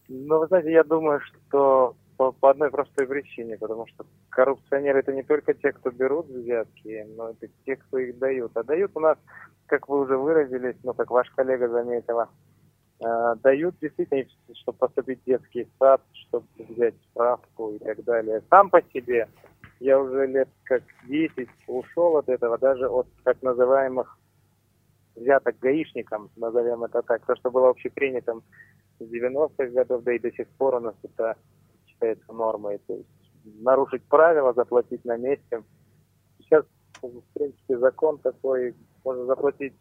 Ну, 0.10 0.40
вы 0.40 0.48
знаете, 0.48 0.72
я 0.72 0.84
думаю, 0.84 1.22
что 1.22 1.96
по, 2.18 2.32
по 2.32 2.50
одной 2.50 2.72
простой 2.72 3.06
причине, 3.06 3.58
потому 3.58 3.86
что 3.88 4.06
коррупционеры 4.30 5.00
это 5.00 5.14
не 5.14 5.22
только 5.22 5.54
те, 5.54 5.72
кто 5.72 5.92
берут 5.92 6.26
взятки, 6.26 7.06
но 7.16 7.30
это 7.30 7.48
те, 7.64 7.76
кто 7.76 8.00
их 8.00 8.18
дают. 8.18 8.58
А 8.58 8.64
дают 8.64 8.92
у 8.96 9.00
нас, 9.00 9.20
как 9.68 9.88
вы 9.88 10.02
уже 10.02 10.18
выразились, 10.18 10.76
ну, 10.84 10.96
как 10.96 11.12
ваш 11.12 11.30
коллега 11.30 11.70
заметила, 11.70 12.28
э, 13.00 13.36
дают 13.44 13.76
действительно, 13.80 14.26
чтобы 14.56 14.80
поступить 14.80 15.22
в 15.22 15.26
детский 15.26 15.70
сад, 15.78 16.02
чтобы 16.28 16.48
взять 16.58 16.96
справку 17.12 17.74
и 17.74 17.80
так 17.80 18.04
далее. 18.04 18.42
Сам 18.50 18.72
по 18.72 18.82
себе 18.92 19.28
я 19.80 20.00
уже 20.00 20.26
лет 20.26 20.50
как 20.64 20.82
10 21.08 21.48
ушел 21.68 22.18
от 22.18 22.30
этого, 22.30 22.58
даже 22.58 22.90
от 22.90 23.08
так 23.24 23.40
называемых 23.44 24.18
взяток 25.16 25.60
гаишникам, 25.60 26.32
назовем 26.36 26.84
это 26.84 27.04
так, 27.04 27.24
то, 27.28 27.36
что 27.36 27.52
было 27.52 27.70
общепринятым 27.70 28.42
90-х 29.04 29.66
годов, 29.68 30.04
да 30.04 30.14
и 30.14 30.20
до 30.20 30.32
сих 30.32 30.48
пор 30.50 30.76
у 30.76 30.80
нас 30.80 30.96
это 31.04 31.36
считается 31.88 32.32
нормой. 32.34 32.80
То 32.88 32.94
есть 32.94 33.10
нарушить 33.62 34.04
правила, 34.04 34.54
заплатить 34.54 35.06
на 35.06 35.18
месте. 35.18 35.64
Сейчас, 36.40 36.66
в 37.02 37.22
принципе, 37.34 37.78
закон 37.78 38.18
такой, 38.20 38.76
можно 39.04 39.26
заплатить 39.26 39.74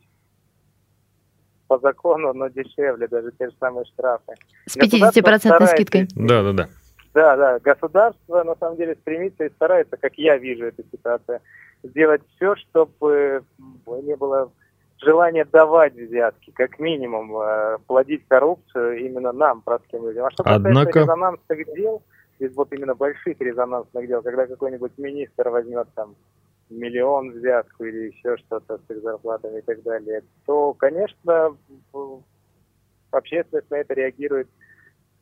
по 1.67 1.79
закону, 1.79 2.33
но 2.33 2.49
дешевле, 2.49 3.09
даже 3.09 3.31
те 3.39 3.51
же 3.51 3.57
самые 3.61 3.85
штрафы. 3.85 4.35
С 4.67 4.77
50% 4.77 5.67
скидкой. 5.67 6.09
Да, 6.15 6.43
да, 6.43 6.53
да. 6.53 6.69
Да, 7.15 7.37
да. 7.37 7.59
Государство 7.59 8.43
на 8.45 8.55
самом 8.57 8.77
деле 8.77 8.97
стремится 8.97 9.45
и 9.45 9.51
старается, 9.51 9.97
как 9.97 10.15
я 10.17 10.39
вижу 10.39 10.67
эту 10.67 10.85
ситуацию, 10.91 11.41
сделать 11.83 12.23
все, 12.35 12.57
чтобы 12.57 13.45
не 13.87 14.17
было 14.17 14.51
желание 15.01 15.45
давать 15.45 15.95
взятки, 15.95 16.51
как 16.51 16.79
минимум, 16.79 17.37
э, 17.37 17.79
плодить 17.87 18.27
коррупцию 18.29 18.99
именно 19.07 19.33
нам, 19.33 19.63
простым 19.63 20.07
людям. 20.07 20.27
А 20.27 20.31
что 20.31 20.43
касается 20.43 20.69
Однако... 20.69 21.01
резонансных 21.01 21.75
дел, 21.75 22.03
из 22.39 22.55
вот 22.55 22.73
именно 22.73 22.95
больших 22.95 23.41
резонансных 23.41 24.07
дел, 24.07 24.23
когда 24.23 24.47
какой-нибудь 24.47 24.93
министр 24.97 25.49
возьмет 25.49 25.89
там 25.95 26.15
миллион 26.71 27.31
взятку 27.33 27.85
или 27.85 28.13
еще 28.13 28.37
что-то 28.37 28.79
с 28.79 28.91
их 28.91 29.03
зарплатами 29.03 29.59
и 29.59 29.63
так 29.63 29.83
далее, 29.83 30.23
то, 30.47 30.75
конечно, 30.75 31.57
общественность 33.11 33.71
на 33.71 33.77
это 33.77 33.95
реагирует 33.95 34.49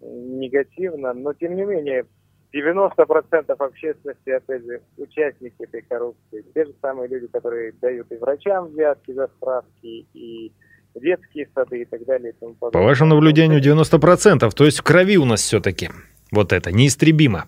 негативно, 0.00 1.14
но 1.14 1.33
тем 1.33 1.56
не 1.56 1.64
менее 1.64 2.06
90% 2.54 3.52
общественности, 3.58 4.30
опять 4.30 4.64
же, 4.64 4.80
участники 4.96 5.54
этой 5.58 5.82
коррупции. 5.82 6.44
Те 6.54 6.66
же 6.66 6.74
самые 6.80 7.08
люди, 7.08 7.26
которые 7.26 7.72
дают 7.80 8.10
и 8.10 8.16
врачам 8.16 8.68
взятки 8.68 9.12
за 9.12 9.28
справки, 9.28 10.06
и 10.14 10.52
детские 10.94 11.48
сады 11.54 11.82
и 11.82 11.84
так 11.84 12.04
далее. 12.04 12.32
И 12.32 12.34
тому 12.38 12.54
По 12.54 12.82
вашему 12.82 13.14
наблюдению 13.14 13.60
90%, 13.60 14.50
то 14.50 14.64
есть 14.64 14.78
в 14.78 14.82
крови 14.82 15.18
у 15.18 15.24
нас 15.24 15.42
все-таки 15.42 15.90
вот 16.32 16.52
это 16.52 16.72
неистребимо. 16.72 17.46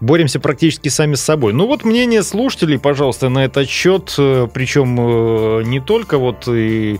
Боремся 0.00 0.40
практически 0.40 0.88
сами 0.88 1.14
с 1.14 1.20
собой. 1.20 1.52
Ну 1.52 1.66
вот 1.66 1.84
мнение 1.84 2.22
слушателей, 2.22 2.78
пожалуйста, 2.78 3.28
на 3.28 3.44
этот 3.44 3.68
счет, 3.68 4.14
э, 4.18 4.48
причем 4.52 4.98
э, 4.98 5.62
не 5.64 5.78
только 5.78 6.16
вот 6.16 6.48
и 6.48 6.98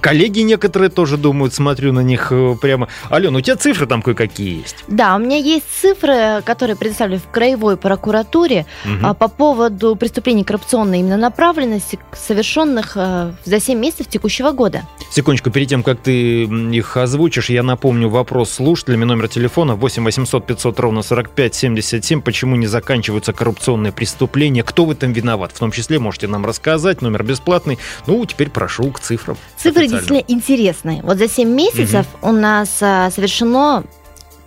Коллеги 0.00 0.40
некоторые 0.40 0.90
тоже 0.90 1.16
думают, 1.16 1.54
смотрю 1.54 1.92
на 1.92 2.00
них 2.00 2.28
э, 2.30 2.56
прямо. 2.60 2.88
Алена, 3.10 3.38
у 3.38 3.40
тебя 3.40 3.56
цифры 3.56 3.86
там 3.86 4.02
кое-какие 4.02 4.60
есть? 4.60 4.84
Да, 4.88 5.16
у 5.16 5.18
меня 5.18 5.36
есть 5.36 5.66
цифры, 5.80 6.42
которые 6.44 6.76
предоставили 6.76 7.18
в 7.18 7.28
Краевой 7.30 7.76
прокуратуре 7.76 8.66
угу. 8.84 9.14
по 9.14 9.28
поводу 9.28 9.96
преступлений 9.96 10.44
коррупционной 10.44 11.00
именно 11.00 11.16
направленности, 11.16 11.98
совершенных 12.12 12.92
э, 12.96 13.32
за 13.44 13.60
7 13.60 13.78
месяцев 13.78 14.08
текущего 14.08 14.52
года. 14.52 14.82
Секундочку, 15.10 15.50
перед 15.50 15.68
тем, 15.68 15.82
как 15.82 16.00
ты 16.00 16.44
их 16.44 16.96
озвучишь, 16.96 17.50
я 17.50 17.62
напомню 17.62 18.08
вопрос 18.08 18.50
слушателями. 18.50 19.04
Номер 19.04 19.28
телефона 19.28 19.74
8 19.74 20.04
800 20.04 20.46
500 20.46 20.80
ровно 20.80 21.02
45 21.02 21.54
77. 21.54 22.22
Почему 22.22 22.56
не 22.56 22.66
заканчиваются 22.66 23.32
коррупционные 23.32 23.92
преступления? 23.92 24.62
Кто 24.62 24.84
в 24.84 24.90
этом 24.90 25.12
виноват? 25.12 25.52
В 25.52 25.58
том 25.58 25.72
числе 25.72 25.98
можете 25.98 26.26
нам 26.26 26.46
рассказать. 26.46 27.02
Номер 27.02 27.22
бесплатный. 27.22 27.78
Ну, 28.06 28.24
теперь 28.24 28.50
прошу 28.50 28.90
к 28.90 29.00
цифрам. 29.00 29.36
Цифры 29.56 29.89
действительно 29.90 30.24
интересные. 30.28 31.02
Вот 31.02 31.18
за 31.18 31.28
7 31.28 31.48
месяцев 31.48 32.06
угу. 32.20 32.30
у 32.30 32.32
нас 32.32 32.78
а, 32.80 33.10
совершено 33.10 33.84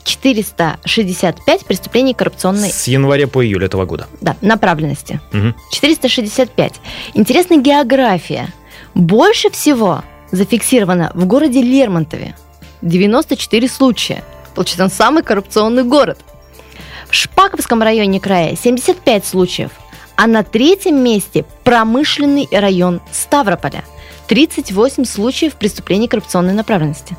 465 0.03 1.65
преступлений 1.65 2.13
коррупционной... 2.13 2.69
С 2.69 2.87
января 2.87 3.27
по 3.27 3.43
июль 3.43 3.65
этого 3.65 3.85
года. 3.85 4.07
Да, 4.21 4.35
направленности. 4.41 5.19
Угу. 5.31 5.53
465. 5.71 6.73
Интересная 7.13 7.59
география. 7.59 8.53
Больше 8.93 9.49
всего 9.49 10.03
зафиксировано 10.31 11.11
в 11.13 11.25
городе 11.25 11.61
Лермонтове. 11.61 12.35
94 12.81 13.67
случая. 13.69 14.23
Получается, 14.55 14.83
он 14.83 14.91
самый 14.91 15.23
коррупционный 15.23 15.83
город. 15.83 16.19
В 17.09 17.15
Шпаковском 17.15 17.81
районе 17.81 18.19
края 18.19 18.55
75 18.55 19.25
случаев. 19.25 19.71
А 20.15 20.27
на 20.27 20.43
третьем 20.43 21.03
месте 21.03 21.45
промышленный 21.63 22.47
район 22.51 23.01
Ставрополя. 23.11 23.83
38 24.27 25.05
случаев 25.05 25.55
преступлений 25.55 26.07
коррупционной 26.07 26.53
направленности. 26.53 27.17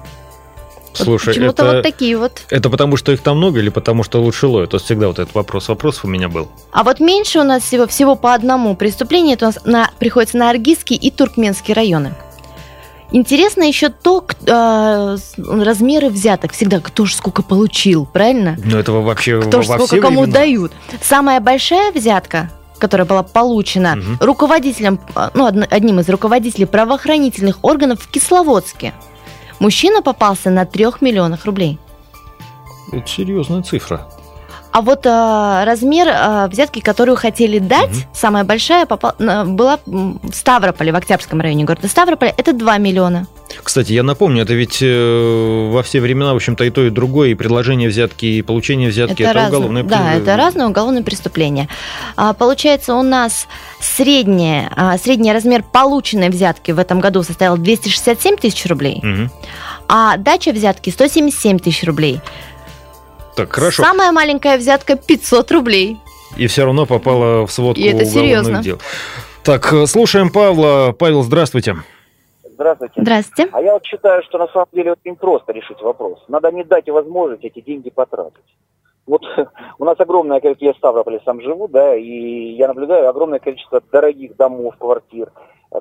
Слушай, 0.95 1.27
вот 1.27 1.35
Почему-то 1.35 1.65
это, 1.65 1.75
вот 1.75 1.83
такие 1.83 2.17
вот. 2.17 2.43
Это 2.51 2.71
потому, 2.71 2.97
что 2.97 3.13
их 3.13 3.21
там 3.21 3.39
много 3.39 3.59
или 3.59 3.69
потому, 3.69 4.05
что 4.05 4.23
лучше 4.23 4.47
ловят? 4.47 4.71
То 4.71 4.77
есть 4.77 4.85
всегда 4.87 5.09
вот 5.09 5.19
этот 5.19 5.35
вопрос 5.35 5.69
вопросов 5.69 6.05
у 6.05 6.09
меня 6.09 6.29
был. 6.29 6.49
А 6.71 6.85
вот 6.85 7.01
меньше 7.01 7.41
у 7.41 7.43
нас 7.43 7.65
всего, 7.65 7.87
всего 7.89 8.15
по 8.15 8.33
одному 8.33 8.77
преступлению, 8.77 9.35
это 9.35 9.47
у 9.47 9.49
нас 9.49 9.59
на, 9.65 9.91
приходится 9.99 10.37
на 10.37 10.51
Аргизский 10.51 10.97
и 10.97 11.11
Туркменский 11.11 11.75
районы. 11.75 12.15
Интересно 13.11 13.63
еще 13.63 13.91
то, 13.91 14.25
э, 14.47 15.17
размеры 15.39 16.09
взяток. 16.09 16.53
Всегда 16.53 16.81
кто 16.81 17.05
же 17.05 17.15
сколько 17.15 17.43
получил, 17.43 18.07
правильно? 18.07 18.57
Ну, 18.65 18.77
этого 18.77 19.03
вообще 19.03 19.41
Кто 19.41 19.63
же 19.63 19.69
сколько 19.69 20.01
кому 20.01 20.23
времена? 20.23 20.41
дают. 20.41 20.73
Самая 21.03 21.41
большая 21.41 21.93
взятка, 21.93 22.51
которая 22.85 23.07
была 23.07 23.23
получена 23.23 23.97
Мгм. 23.97 24.19
руководителем, 24.21 25.01
э, 25.17 25.31
ну, 25.33 25.47
одним 25.47 26.01
из 26.01 26.09
руководителей 26.11 26.67
правоохранительных 26.67 27.65
органов 27.65 28.03
в 28.03 28.11
Кисловодске. 28.11 28.93
Мужчина 29.59 30.03
попался 30.03 30.51
на 30.51 30.67
трех 30.67 31.01
миллионах 31.01 31.47
рублей. 31.47 31.79
Это 32.93 33.07
серьезная 33.09 33.63
цифра. 33.63 34.07
А 34.77 34.81
вот 34.81 35.07
э, 35.07 35.65
размер 35.65 36.09
э, 36.09 36.49
взятки, 36.49 36.81
которую 36.81 37.17
хотели 37.17 37.61
дать, 37.61 37.91
Мгм. 37.91 38.03
самая 38.13 38.43
большая, 38.43 38.87
попа- 38.87 39.15
на- 39.21 39.45
была 39.45 39.79
в 39.87 40.33
Ставрополе, 40.35 40.91
в 40.91 40.97
Октябрьском 40.97 41.41
районе 41.41 41.63
города 41.63 41.87
Ставрополя, 41.87 42.35
это 42.37 42.53
2 42.53 42.79
миллиона. 42.79 43.29
Кстати, 43.63 43.93
я 43.93 44.03
напомню, 44.03 44.43
это 44.43 44.53
ведь 44.55 44.79
э, 44.83 45.69
во 45.73 45.85
все 45.85 46.01
времена, 46.01 46.33
в 46.33 46.37
общем-то, 46.37 46.65
и 46.65 46.71
то, 46.71 46.85
и 46.85 46.91
другое, 46.91 47.29
и 47.29 47.35
предложение 47.35 47.89
взятки, 47.89 48.27
и 48.27 48.43
получение 48.43 48.89
взятки, 48.91 49.23
это, 49.23 49.33
разные- 49.33 49.49
уголовное 49.59 49.83
Да, 49.85 50.13
это 50.15 50.37
разные 50.37 50.67
уголовные 50.67 51.05
преступления. 51.05 51.69
А, 52.17 52.33
получается, 52.33 52.95
у 52.97 53.03
нас 53.03 53.47
средняя, 53.81 54.73
а, 54.75 54.99
средний 54.99 55.33
размер 55.33 55.63
полученной 55.63 56.31
взятки 56.31 56.73
в 56.73 56.81
этом 56.81 56.99
году 56.99 57.23
составил 57.23 57.57
267 57.59 58.37
тысяч 58.37 58.67
рублей, 58.67 58.99
Мгм. 59.05 59.31
а 59.89 60.17
дача 60.17 60.51
взятки 60.51 60.91
177 60.91 61.61
тысяч 61.61 61.85
рублей. 61.85 62.21
Так, 63.37 63.53
хорошо. 63.53 63.83
Самая 63.83 64.13
маленькая 64.13 64.57
взятка 64.59 64.97
500 64.97 65.51
рублей. 65.53 65.97
И 66.37 66.47
все 66.47 66.65
равно 66.65 66.87
попала 66.87 67.47
в 67.47 67.53
сводку 67.53 67.81
И 67.81 67.87
это 67.87 68.05
серьезно. 68.05 68.63
дел. 68.63 68.79
Так, 69.43 69.73
э, 69.73 69.87
слушаем 69.87 70.31
Павла. 70.31 70.95
Павел, 70.99 71.23
здравствуйте. 71.23 71.77
Здравствуйте. 72.55 72.95
Здравствуйте. 72.97 73.51
А 73.53 73.61
я 73.61 73.73
вот 73.75 73.85
считаю, 73.85 74.23
что 74.23 74.39
на 74.39 74.47
самом 74.49 74.69
деле 74.73 74.93
очень 74.93 75.17
просто 75.17 75.53
решить 75.53 75.81
вопрос. 75.81 76.23
Надо 76.29 76.51
не 76.53 76.65
дать 76.65 76.89
возможность 76.89 77.45
эти 77.45 77.61
деньги 77.61 77.91
потратить. 77.91 78.45
Вот 79.07 79.23
у 79.79 79.85
нас 79.85 79.99
огромное 79.99 80.41
количество, 80.41 80.67
я 80.67 80.73
в 80.73 80.77
Ставрополе 80.77 81.21
сам 81.25 81.41
живу, 81.43 81.69
да, 81.69 81.95
и 81.95 82.55
я 82.55 82.69
наблюдаю 82.69 83.09
огромное 83.09 83.39
количество 83.41 83.83
дорогих 83.93 84.37
домов, 84.37 84.75
квартир. 84.79 85.31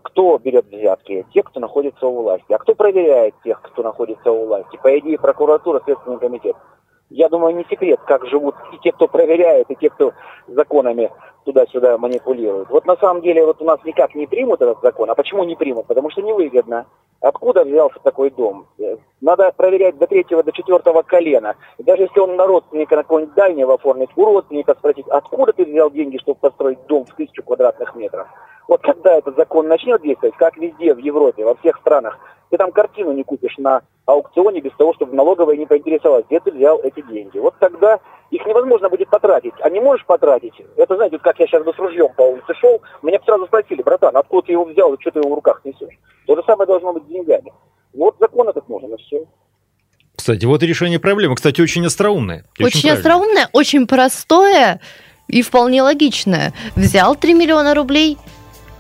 Кто 0.02 0.40
берет 0.40 0.66
взятки? 0.72 1.26
Те, 1.34 1.44
кто 1.44 1.60
находится 1.60 2.08
у 2.08 2.24
власти. 2.24 2.52
А 2.52 2.58
кто 2.58 2.74
проверяет 2.74 3.36
тех, 3.44 3.62
кто 3.62 3.84
находится 3.84 4.32
у 4.32 4.48
власти? 4.48 4.80
По 4.82 4.98
идее, 4.98 5.20
прокуратура, 5.20 5.82
Следственный 5.86 6.18
комитет. 6.18 6.56
Я 7.10 7.30
думаю, 7.30 7.56
не 7.56 7.66
секрет, 7.66 8.00
как 8.08 8.26
живут 8.26 8.56
и 8.74 8.78
те, 8.80 8.92
кто 8.92 9.08
проверяет, 9.08 9.70
и 9.70 9.76
те, 9.76 9.90
кто 9.90 10.14
законами 10.48 11.12
туда-сюда 11.46 11.98
манипулирует. 11.98 12.70
Вот 12.70 12.86
на 12.86 12.96
самом 12.98 13.22
деле 13.22 13.46
вот 13.46 13.62
у 13.62 13.66
нас 13.66 13.80
никак 13.84 14.16
не 14.16 14.26
примут 14.26 14.62
этот 14.62 14.82
закон. 14.82 15.10
А 15.10 15.16
почему 15.16 15.44
не 15.44 15.56
примут? 15.56 15.88
Потому 15.88 16.10
что 16.10 16.22
невыгодно. 16.22 16.86
Откуда 17.22 17.64
взялся 17.64 18.00
такой 18.04 18.32
дом? 18.32 18.68
Надо 19.24 19.54
проверять 19.56 19.98
до 19.98 20.06
третьего, 20.06 20.44
до 20.44 20.52
четвертого 20.52 21.02
колена. 21.02 21.56
Даже 21.78 22.04
если 22.04 22.20
он 22.20 22.36
на 22.36 22.46
родственника 22.46 22.98
на 22.98 23.04
какого-нибудь 23.04 23.34
дальнего 23.36 23.76
оформить, 23.76 24.10
у 24.18 24.26
родственника 24.26 24.76
спросить, 24.78 25.08
откуда 25.08 25.54
ты 25.54 25.64
взял 25.64 25.90
деньги, 25.90 26.18
чтобы 26.18 26.42
построить 26.42 26.86
дом 26.88 27.06
в 27.06 27.16
тысячу 27.16 27.42
квадратных 27.42 27.96
метров? 27.96 28.28
Вот 28.68 28.82
когда 28.82 29.14
этот 29.18 29.38
закон 29.38 29.70
начнет 29.70 30.02
действовать, 30.02 30.36
как 30.36 30.58
везде 30.58 30.94
в 30.94 30.98
Европе, 30.98 31.46
во 31.46 31.56
всех 31.56 31.78
странах, 31.78 32.20
ты 32.50 32.58
там 32.58 32.74
картину 32.74 33.14
не 33.14 33.24
купишь 33.24 33.58
на 33.58 33.84
аукционе 34.06 34.60
без 34.60 34.76
того, 34.76 34.94
чтобы 34.94 35.16
налоговая 35.16 35.56
не 35.56 35.68
поинтересовалась, 35.68 36.26
где 36.26 36.42
ты 36.42 36.52
взял 36.52 36.82
эти 36.84 37.02
деньги. 37.04 37.40
Вот 37.40 37.56
тогда 37.60 38.02
их 38.30 38.46
невозможно 38.46 38.90
будет 38.90 39.10
потратить. 39.10 39.54
А 39.62 39.70
не 39.70 39.80
можешь 39.80 40.06
потратить? 40.06 40.62
Это, 40.76 40.98
знаете, 40.98 41.16
вот 41.16 41.24
как 41.24 41.40
я 41.40 41.48
сейчас 41.48 41.64
с 41.64 41.80
ружьем 41.80 42.10
по 42.18 42.24
улице 42.24 42.54
шел, 42.56 42.82
меня 43.02 43.22
сразу 43.24 43.46
спросили, 43.46 43.84
братан, 43.84 44.18
откуда 44.18 44.48
ты 44.48 44.52
его 44.52 44.66
взял 44.66 44.94
и 44.94 45.00
что 45.00 45.12
ты 45.12 45.20
его 45.20 45.30
в 45.30 45.36
руках 45.36 45.62
несешь? 45.64 45.98
То 46.28 46.36
же 46.36 46.44
самое 46.46 46.68
должно 46.68 46.92
быть 46.92 47.04
с 47.04 47.08
деньгами. 47.08 47.54
Вот 47.94 48.16
закон 48.20 48.50
этот 48.50 48.68
нужен, 48.70 48.94
и 48.94 48.98
все. 48.98 49.26
Кстати, 50.16 50.46
вот 50.46 50.64
и 50.64 50.68
решение 50.68 51.00
проблемы. 51.00 51.36
Кстати, 51.36 51.62
очень 51.62 51.86
остроумное. 51.86 52.46
Очень, 52.60 52.82
правильное. 52.82 52.94
остроумное, 52.94 53.50
очень 53.52 53.88
простое 53.88 54.80
и 55.28 55.42
вполне 55.42 55.82
логичное. 55.82 56.54
Взял 56.76 57.16
3 57.16 57.34
миллиона 57.34 57.74
рублей 57.74 58.18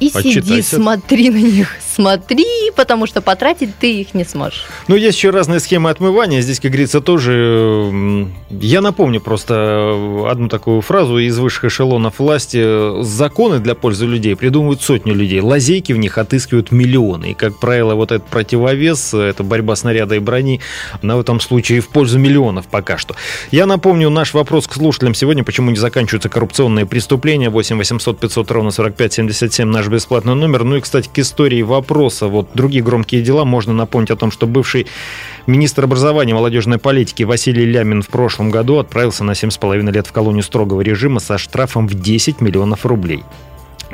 и 0.08 0.10
сиди, 0.10 0.62
смотри 0.62 1.30
на 1.30 1.38
них. 1.38 1.70
Смотри, 1.94 2.46
потому 2.76 3.06
что 3.06 3.22
потратить 3.22 3.78
ты 3.78 4.02
их 4.02 4.14
не 4.14 4.24
сможешь. 4.24 4.66
Ну, 4.88 4.96
есть 4.96 5.18
еще 5.18 5.30
разные 5.30 5.60
схемы 5.60 5.90
отмывания. 5.90 6.42
Здесь, 6.42 6.60
как 6.60 6.72
говорится, 6.72 7.02
тоже... 7.02 8.28
Я 8.50 8.82
напомню 8.82 9.22
просто 9.22 10.26
одну 10.28 10.48
такую 10.48 10.82
фразу 10.82 11.18
из 11.18 11.38
высших 11.38 11.66
эшелонов 11.66 12.20
власти. 12.20 13.04
Законы 13.04 13.60
для 13.60 13.76
пользы 13.76 14.06
людей 14.06 14.36
придумывают 14.36 14.82
сотни 14.82 15.12
людей. 15.12 15.40
Лазейки 15.40 15.94
в 15.94 15.98
них 15.98 16.18
отыскивают 16.18 16.72
миллионы. 16.72 17.32
И, 17.32 17.34
как 17.34 17.60
правило, 17.60 17.94
вот 17.96 18.12
этот 18.12 18.28
противовес, 18.28 19.14
это 19.14 19.44
борьба 19.44 19.76
снаряда 19.76 20.16
и 20.16 20.20
брони, 20.20 20.60
на 21.02 21.20
этом 21.20 21.40
случае 21.40 21.82
в 21.82 21.90
пользу 21.90 22.18
миллионов 22.18 22.68
пока 22.68 22.98
что. 22.98 23.16
Я 23.52 23.66
напомню 23.66 24.10
наш 24.10 24.34
вопрос 24.34 24.68
к 24.68 24.74
слушателям 24.74 25.14
сегодня, 25.14 25.44
почему 25.44 25.70
не 25.70 25.78
заканчиваются 25.78 26.30
коррупционные 26.30 26.86
преступления. 26.86 27.50
8 27.50 27.78
800 27.78 28.20
500 28.20 28.52
ровно 28.52 28.72
45 28.72 29.14
77 29.14 29.68
наш 29.68 29.88
бесплатный 29.94 30.36
номер. 30.36 30.64
Ну 30.64 30.76
и, 30.76 30.82
кстати, 30.82 31.10
к 31.12 31.20
истории 31.20 31.62
вопроса. 31.62 32.28
Вот 32.28 32.50
другие 32.54 32.84
громкие 32.84 33.22
дела. 33.22 33.46
Можно 33.46 33.74
напомнить 33.74 34.12
о 34.12 34.16
том, 34.16 34.32
что 34.32 34.48
бывший 34.48 34.88
министр 35.48 35.86
образования 35.86 36.32
и 36.32 36.36
молодежной 36.36 36.78
политики 36.78 37.24
Василий 37.24 37.66
Лямин 37.66 38.02
в 38.02 38.08
прошлом 38.08 38.52
году 38.52 38.78
отправился 38.78 39.24
на 39.24 39.32
7,5 39.32 39.92
лет 39.92 40.08
в 40.08 40.12
колонию 40.12 40.44
строгого 40.44 40.82
режима 40.82 41.20
со 41.20 41.38
штрафом 41.38 41.88
в 41.88 41.94
10 41.94 42.42
миллионов 42.42 42.86
рублей. 42.86 43.24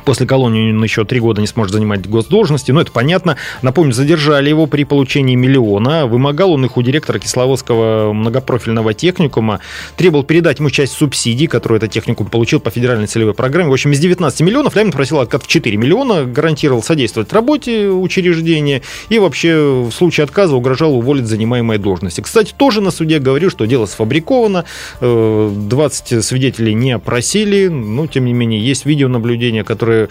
После 0.05 0.25
колонии 0.25 0.71
он 0.71 0.83
еще 0.83 1.05
три 1.05 1.19
года 1.19 1.41
не 1.41 1.47
сможет 1.47 1.73
занимать 1.73 2.07
госдолжности, 2.07 2.71
но 2.71 2.81
это 2.81 2.91
понятно. 2.91 3.38
Напомню, 3.62 3.93
задержали 3.93 4.49
его 4.49 4.67
при 4.67 4.83
получении 4.83 5.35
миллиона. 5.35 6.05
Вымогал 6.05 6.53
он 6.53 6.65
их 6.65 6.77
у 6.77 6.81
директора 6.81 7.19
Кисловодского 7.19 8.13
многопрофильного 8.13 8.93
техникума. 8.93 9.59
Требовал 9.95 10.23
передать 10.23 10.59
ему 10.59 10.69
часть 10.69 10.93
субсидий, 10.93 11.47
которую 11.47 11.77
этот 11.77 11.91
техникум 11.91 12.27
получил 12.27 12.59
по 12.59 12.69
федеральной 12.69 13.07
целевой 13.07 13.33
программе. 13.33 13.69
В 13.69 13.73
общем, 13.73 13.91
из 13.91 13.99
19 13.99 14.41
миллионов 14.41 14.75
Лямин 14.75 14.91
просил 14.91 15.19
откат 15.19 15.43
в 15.43 15.47
4 15.47 15.77
миллиона, 15.77 16.25
гарантировал 16.25 16.83
содействовать 16.83 17.33
работе 17.33 17.89
учреждения 17.89 18.81
и 19.09 19.19
вообще 19.19 19.55
в 19.89 19.91
случае 19.91 20.23
отказа 20.23 20.55
угрожал 20.55 20.95
уволить 20.95 21.25
занимаемые 21.25 21.79
должности. 21.79 22.21
Кстати, 22.21 22.53
тоже 22.55 22.81
на 22.81 22.91
суде 22.91 23.19
говорил, 23.19 23.49
что 23.49 23.65
дело 23.65 23.85
сфабриковано, 23.85 24.65
э, 25.01 25.51
20 25.55 26.23
свидетелей 26.23 26.73
не 26.73 26.91
опросили, 26.91 27.67
но 27.67 28.07
тем 28.07 28.25
не 28.25 28.33
менее 28.33 28.59
есть 28.59 28.85
видеонаблюдение, 28.85 29.63
которое 29.63 29.88
э, 29.89 30.08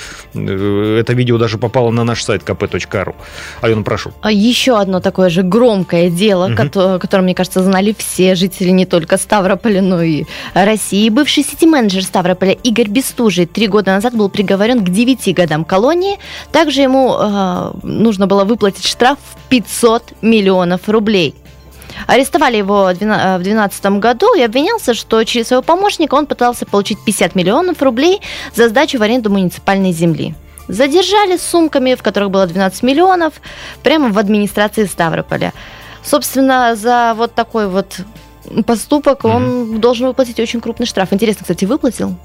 это 1.00 1.12
видео 1.12 1.38
даже 1.38 1.58
попало 1.58 1.90
на 1.90 2.04
наш 2.04 2.22
сайт 2.24 2.42
kp.ru. 2.42 3.14
Алена, 3.60 3.82
прошу. 3.82 4.12
А 4.22 4.30
Еще 4.30 4.78
одно 4.78 5.00
такое 5.00 5.30
же 5.30 5.42
громкое 5.42 6.10
дело, 6.10 6.48
Мгм. 6.48 6.56
кото- 6.56 6.98
которое, 6.98 7.22
мне 7.22 7.34
кажется, 7.34 7.62
знали 7.62 7.94
все 7.96 8.34
жители 8.34 8.70
не 8.70 8.86
только 8.86 9.16
Ставрополя, 9.16 9.82
но 9.82 10.02
и 10.02 10.24
России. 10.54 11.08
Бывший 11.10 11.42
сити-менеджер 11.44 12.02
Ставрополя 12.04 12.52
Игорь 12.52 12.88
Бестужий 12.88 13.46
три 13.46 13.66
года 13.68 13.92
назад 13.92 14.14
был 14.14 14.28
приговорен 14.28 14.84
к 14.84 14.88
9 14.90 15.32
годам 15.34 15.64
колонии. 15.64 16.18
Также 16.52 16.82
ему 16.82 17.16
э, 17.18 17.70
нужно 17.82 18.26
было 18.26 18.44
выплатить 18.44 18.86
штраф 18.86 19.18
в 19.34 19.48
500 19.48 20.12
миллионов 20.22 20.88
рублей. 20.88 21.34
Арестовали 22.06 22.56
его 22.56 22.84
в 22.84 22.94
2012 22.94 23.86
году 23.98 24.34
и 24.34 24.42
обвинялся, 24.42 24.94
что 24.94 25.22
через 25.24 25.48
своего 25.48 25.62
помощника 25.62 26.14
он 26.14 26.26
пытался 26.26 26.66
получить 26.66 26.98
50 27.04 27.34
миллионов 27.34 27.82
рублей 27.82 28.20
за 28.54 28.68
сдачу 28.68 28.98
в 28.98 29.02
аренду 29.02 29.30
муниципальной 29.30 29.92
земли. 29.92 30.34
Задержали 30.68 31.36
с 31.36 31.42
сумками, 31.42 31.94
в 31.94 32.02
которых 32.02 32.30
было 32.30 32.46
12 32.46 32.82
миллионов, 32.82 33.34
прямо 33.82 34.10
в 34.10 34.18
администрации 34.18 34.84
Ставрополя. 34.84 35.52
Собственно, 36.02 36.76
за 36.76 37.14
вот 37.16 37.34
такой 37.34 37.68
вот 37.68 38.00
поступок 38.66 39.24
он 39.24 39.80
должен 39.80 40.06
выплатить 40.06 40.38
очень 40.40 40.60
крупный 40.60 40.86
штраф. 40.86 41.12
Интересно, 41.12 41.42
кстати, 41.42 41.64
выплатил? 41.64 42.16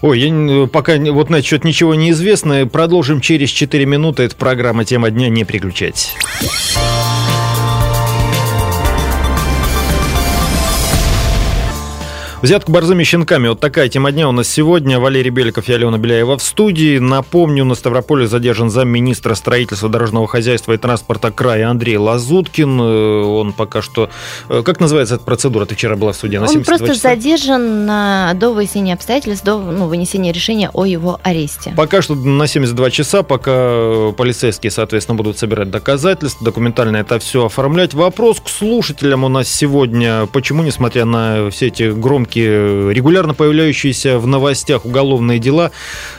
Ой, 0.00 0.18
я 0.18 0.66
пока 0.66 0.96
вот 0.96 1.30
на 1.30 1.42
счет 1.42 1.64
ничего 1.64 1.94
не 1.94 2.10
известно. 2.10 2.66
Продолжим 2.66 3.20
через 3.20 3.50
4 3.50 3.86
минуты. 3.86 4.24
Это 4.24 4.34
программа 4.34 4.84
«Тема 4.84 5.10
дня». 5.10 5.28
Не 5.28 5.44
переключайтесь. 5.44 6.16
Взятку 12.42 12.72
борзыми 12.72 13.04
щенками. 13.04 13.46
Вот 13.46 13.60
такая 13.60 13.88
тема 13.88 14.10
дня 14.10 14.28
у 14.28 14.32
нас 14.32 14.48
сегодня. 14.48 14.98
Валерий 14.98 15.30
Беликов 15.30 15.68
и 15.68 15.72
Алена 15.72 15.96
Беляева 15.96 16.36
в 16.36 16.42
студии. 16.42 16.98
Напомню, 16.98 17.64
на 17.64 17.76
Ставрополе 17.76 18.26
задержан 18.26 18.68
замминистра 18.68 19.36
строительства, 19.36 19.88
дорожного 19.88 20.26
хозяйства 20.26 20.72
и 20.72 20.76
транспорта 20.76 21.30
края 21.30 21.70
Андрей 21.70 21.98
Лазуткин. 21.98 22.80
Э, 22.80 23.22
он 23.22 23.52
пока 23.52 23.80
что... 23.80 24.10
Э, 24.48 24.64
как 24.64 24.80
называется 24.80 25.14
эта 25.14 25.24
процедура? 25.24 25.66
Ты 25.66 25.76
вчера 25.76 25.94
была 25.94 26.10
в 26.10 26.16
суде 26.16 26.40
на 26.40 26.46
Он 26.48 26.64
просто 26.64 26.88
часа? 26.88 27.10
задержан 27.10 27.86
на, 27.86 28.32
до 28.34 28.50
выяснения 28.50 28.94
обстоятельств, 28.94 29.44
до 29.44 29.60
ну, 29.60 29.86
вынесения 29.86 30.32
решения 30.32 30.68
о 30.74 30.84
его 30.84 31.20
аресте. 31.22 31.72
Пока 31.76 32.02
что 32.02 32.16
на 32.16 32.48
72 32.48 32.90
часа, 32.90 33.22
пока 33.22 34.10
полицейские, 34.16 34.72
соответственно, 34.72 35.14
будут 35.14 35.38
собирать 35.38 35.70
доказательства, 35.70 36.44
документально 36.44 36.96
это 36.96 37.20
все 37.20 37.46
оформлять. 37.46 37.94
Вопрос 37.94 38.40
к 38.40 38.48
слушателям 38.48 39.22
у 39.22 39.28
нас 39.28 39.46
сегодня. 39.46 40.26
Почему, 40.32 40.64
несмотря 40.64 41.04
на 41.04 41.48
все 41.50 41.68
эти 41.68 41.92
громкие 41.92 42.31
все-таки 42.32 42.94
регулярно 42.94 43.34
появляющиеся 43.34 44.18
в 44.18 44.26
новостях 44.26 44.84
уголовные 44.84 45.38
дела, 45.38 45.70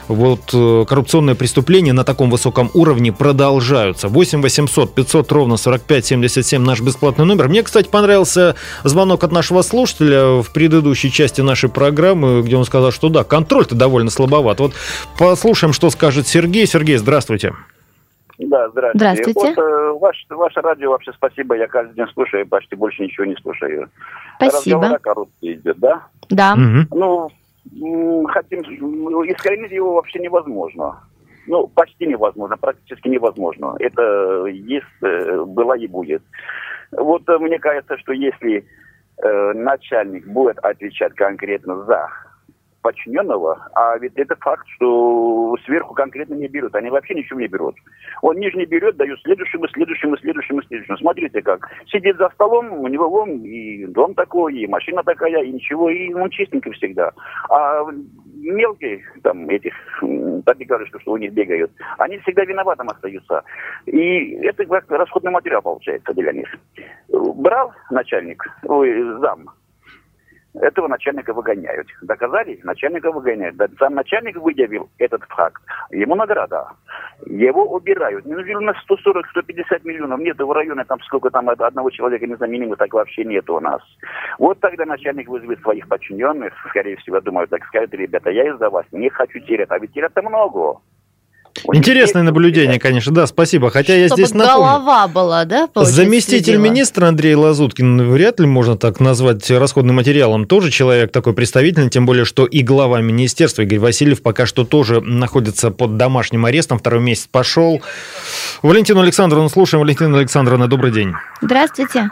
вот 0.08 0.50
э, 0.52 0.84
коррупционные 0.88 1.34
преступления 1.34 1.92
на 1.92 2.04
таком 2.04 2.30
высоком 2.30 2.70
уровне 2.74 3.12
продолжаются. 3.12 4.08
8 4.08 4.42
800 4.42 4.94
500 4.94 5.32
ровно 5.32 5.56
45 5.56 6.06
77 6.06 6.62
наш 6.62 6.80
бесплатный 6.80 7.24
номер. 7.24 7.48
Мне, 7.48 7.62
кстати, 7.62 7.88
понравился 7.88 8.54
звонок 8.84 9.24
от 9.24 9.32
нашего 9.32 9.62
слушателя 9.62 10.42
в 10.42 10.52
предыдущей 10.52 11.10
части 11.10 11.40
нашей 11.40 11.68
программы, 11.68 12.42
где 12.42 12.56
он 12.56 12.64
сказал, 12.64 12.92
что 12.92 13.08
да, 13.08 13.24
контроль-то 13.24 13.74
довольно 13.74 14.10
слабоват. 14.10 14.60
Вот 14.60 14.72
послушаем, 15.18 15.72
что 15.72 15.90
скажет 15.90 16.28
Сергей. 16.28 16.66
Сергей, 16.66 16.96
здравствуйте. 16.96 17.52
Да, 18.48 18.68
здравствуйте. 18.70 18.98
Здравствуйте. 18.98 19.40
Вот, 19.40 19.58
э, 19.58 19.92
ваш, 19.98 20.26
ваше 20.30 20.60
радио 20.60 20.90
вообще 20.90 21.12
спасибо, 21.12 21.56
я 21.56 21.66
каждый 21.66 21.94
день 21.94 22.06
слушаю, 22.12 22.46
почти 22.46 22.76
больше 22.76 23.02
ничего 23.02 23.24
не 23.26 23.36
слушаю. 23.36 23.88
Спасибо. 24.36 24.56
Разговор 24.80 24.96
о 24.96 24.98
коррупции 24.98 25.54
идет, 25.54 25.78
да? 25.78 26.02
Да. 26.30 26.54
Ну, 26.56 27.30
м, 27.80 28.26
хотим, 28.26 28.60
м, 28.60 29.24
искоренить 29.30 29.72
его 29.72 29.94
вообще 29.94 30.18
невозможно. 30.18 31.00
Ну, 31.46 31.66
почти 31.68 32.06
невозможно, 32.06 32.56
практически 32.56 33.08
невозможно. 33.08 33.76
Это 33.78 34.46
есть, 34.46 34.86
э, 35.02 35.44
было 35.46 35.74
и 35.74 35.86
будет. 35.86 36.22
Вот 36.92 37.28
э, 37.28 37.38
мне 37.38 37.58
кажется, 37.58 37.98
что 37.98 38.12
если 38.12 38.64
э, 39.22 39.52
начальник 39.52 40.26
будет 40.26 40.58
отвечать 40.58 41.14
конкретно 41.14 41.84
за 41.84 42.08
подчиненного, 42.84 43.66
а 43.74 43.96
ведь 43.96 44.12
это 44.16 44.36
факт, 44.36 44.66
что 44.76 45.56
сверху 45.64 45.94
конкретно 45.94 46.34
не 46.34 46.48
берут. 46.48 46.74
Они 46.74 46.90
вообще 46.90 47.14
ничего 47.14 47.40
не 47.40 47.48
берут. 47.48 47.74
Он 48.20 48.36
нижний 48.36 48.66
берет, 48.66 48.96
дает 48.96 49.18
следующему, 49.22 49.66
следующему, 49.68 50.18
следующему, 50.18 50.62
следующему. 50.64 50.98
Смотрите 50.98 51.40
как. 51.40 51.66
Сидит 51.86 52.18
за 52.18 52.28
столом, 52.34 52.72
у 52.72 52.88
него 52.88 53.08
вон 53.08 53.42
и 53.42 53.86
дом 53.86 54.14
такой, 54.14 54.54
и 54.54 54.66
машина 54.66 55.02
такая, 55.02 55.42
и 55.42 55.52
ничего, 55.52 55.88
и 55.88 56.12
он 56.12 56.28
чистенький 56.28 56.72
всегда. 56.72 57.10
А 57.48 57.86
мелкие, 58.36 59.02
там, 59.22 59.48
этих 59.48 59.72
табигарышков, 60.44 61.00
что 61.00 61.12
у 61.12 61.16
них 61.16 61.32
бегают, 61.32 61.72
они 61.96 62.18
всегда 62.18 62.44
виноватым 62.44 62.90
остаются. 62.90 63.42
И 63.86 64.34
это 64.42 64.66
как 64.66 64.90
расходный 64.90 65.32
материал 65.32 65.62
получается 65.62 66.12
для 66.12 66.32
них. 66.32 66.48
Брал 67.08 67.72
начальник, 67.90 68.44
ой, 68.64 68.92
зам, 69.20 69.48
этого 70.54 70.88
начальника 70.88 71.32
выгоняют. 71.32 71.88
Доказали? 72.02 72.60
Начальника 72.62 73.10
выгоняют. 73.10 73.56
Да, 73.56 73.66
сам 73.78 73.94
начальник 73.94 74.36
выявил 74.36 74.88
этот 74.98 75.22
факт. 75.24 75.62
Ему 75.90 76.14
награда. 76.14 76.68
Его 77.26 77.64
убирают. 77.64 78.24
Ну, 78.24 78.36
на 78.60 78.70
140-150 78.70 79.80
миллионов. 79.84 80.20
Нет, 80.20 80.38
в 80.38 80.52
районе 80.52 80.84
там 80.84 81.00
сколько 81.00 81.30
там 81.30 81.48
одного 81.48 81.90
человека 81.90 82.26
незаменимого, 82.26 82.76
так 82.76 82.92
вообще 82.92 83.24
нет 83.24 83.48
у 83.50 83.60
нас. 83.60 83.82
Вот 84.38 84.60
тогда 84.60 84.84
начальник 84.84 85.28
вызовет 85.28 85.60
своих 85.60 85.88
подчиненных, 85.88 86.52
скорее 86.68 86.96
всего, 86.96 87.20
думаю, 87.20 87.48
так 87.48 87.64
скажет, 87.66 87.92
ребята, 87.94 88.30
я 88.30 88.48
из-за 88.48 88.70
вас 88.70 88.86
не 88.92 89.08
хочу 89.10 89.40
терять. 89.40 89.70
А 89.70 89.78
ведь 89.78 89.92
терять-то 89.92 90.22
много. 90.22 90.80
Интересное 91.72 92.22
наблюдение, 92.22 92.78
конечно, 92.78 93.12
да, 93.12 93.26
спасибо. 93.26 93.70
Хотя 93.70 93.94
я 93.94 94.08
здесь 94.08 94.34
напомню. 94.34 94.54
голова 94.54 95.08
была, 95.08 95.44
да? 95.44 95.68
Заместитель 95.74 96.44
следила? 96.44 96.62
министра 96.62 97.06
Андрей 97.06 97.34
Лазуткин 97.34 98.10
вряд 98.10 98.40
ли 98.40 98.46
можно 98.46 98.76
так 98.76 99.00
назвать 99.00 99.50
расходным 99.50 99.96
материалом. 99.96 100.46
Тоже 100.46 100.70
человек 100.70 101.10
такой 101.12 101.32
представительный, 101.32 101.88
тем 101.88 102.04
более, 102.06 102.24
что 102.24 102.44
и 102.44 102.62
глава 102.62 103.00
министерства 103.00 103.62
Игорь 103.62 103.78
Васильев 103.78 104.22
пока 104.22 104.46
что 104.46 104.64
тоже 104.64 105.00
находится 105.00 105.70
под 105.70 105.96
домашним 105.96 106.44
арестом. 106.44 106.78
Второй 106.78 107.00
месяц 107.00 107.28
пошел. 107.30 107.80
Валентину 108.62 109.00
Александровну 109.00 109.48
слушаем. 109.48 109.82
Валентина 109.82 110.18
Александровна, 110.18 110.68
добрый 110.68 110.92
день. 110.92 111.12
Здравствуйте. 111.40 112.10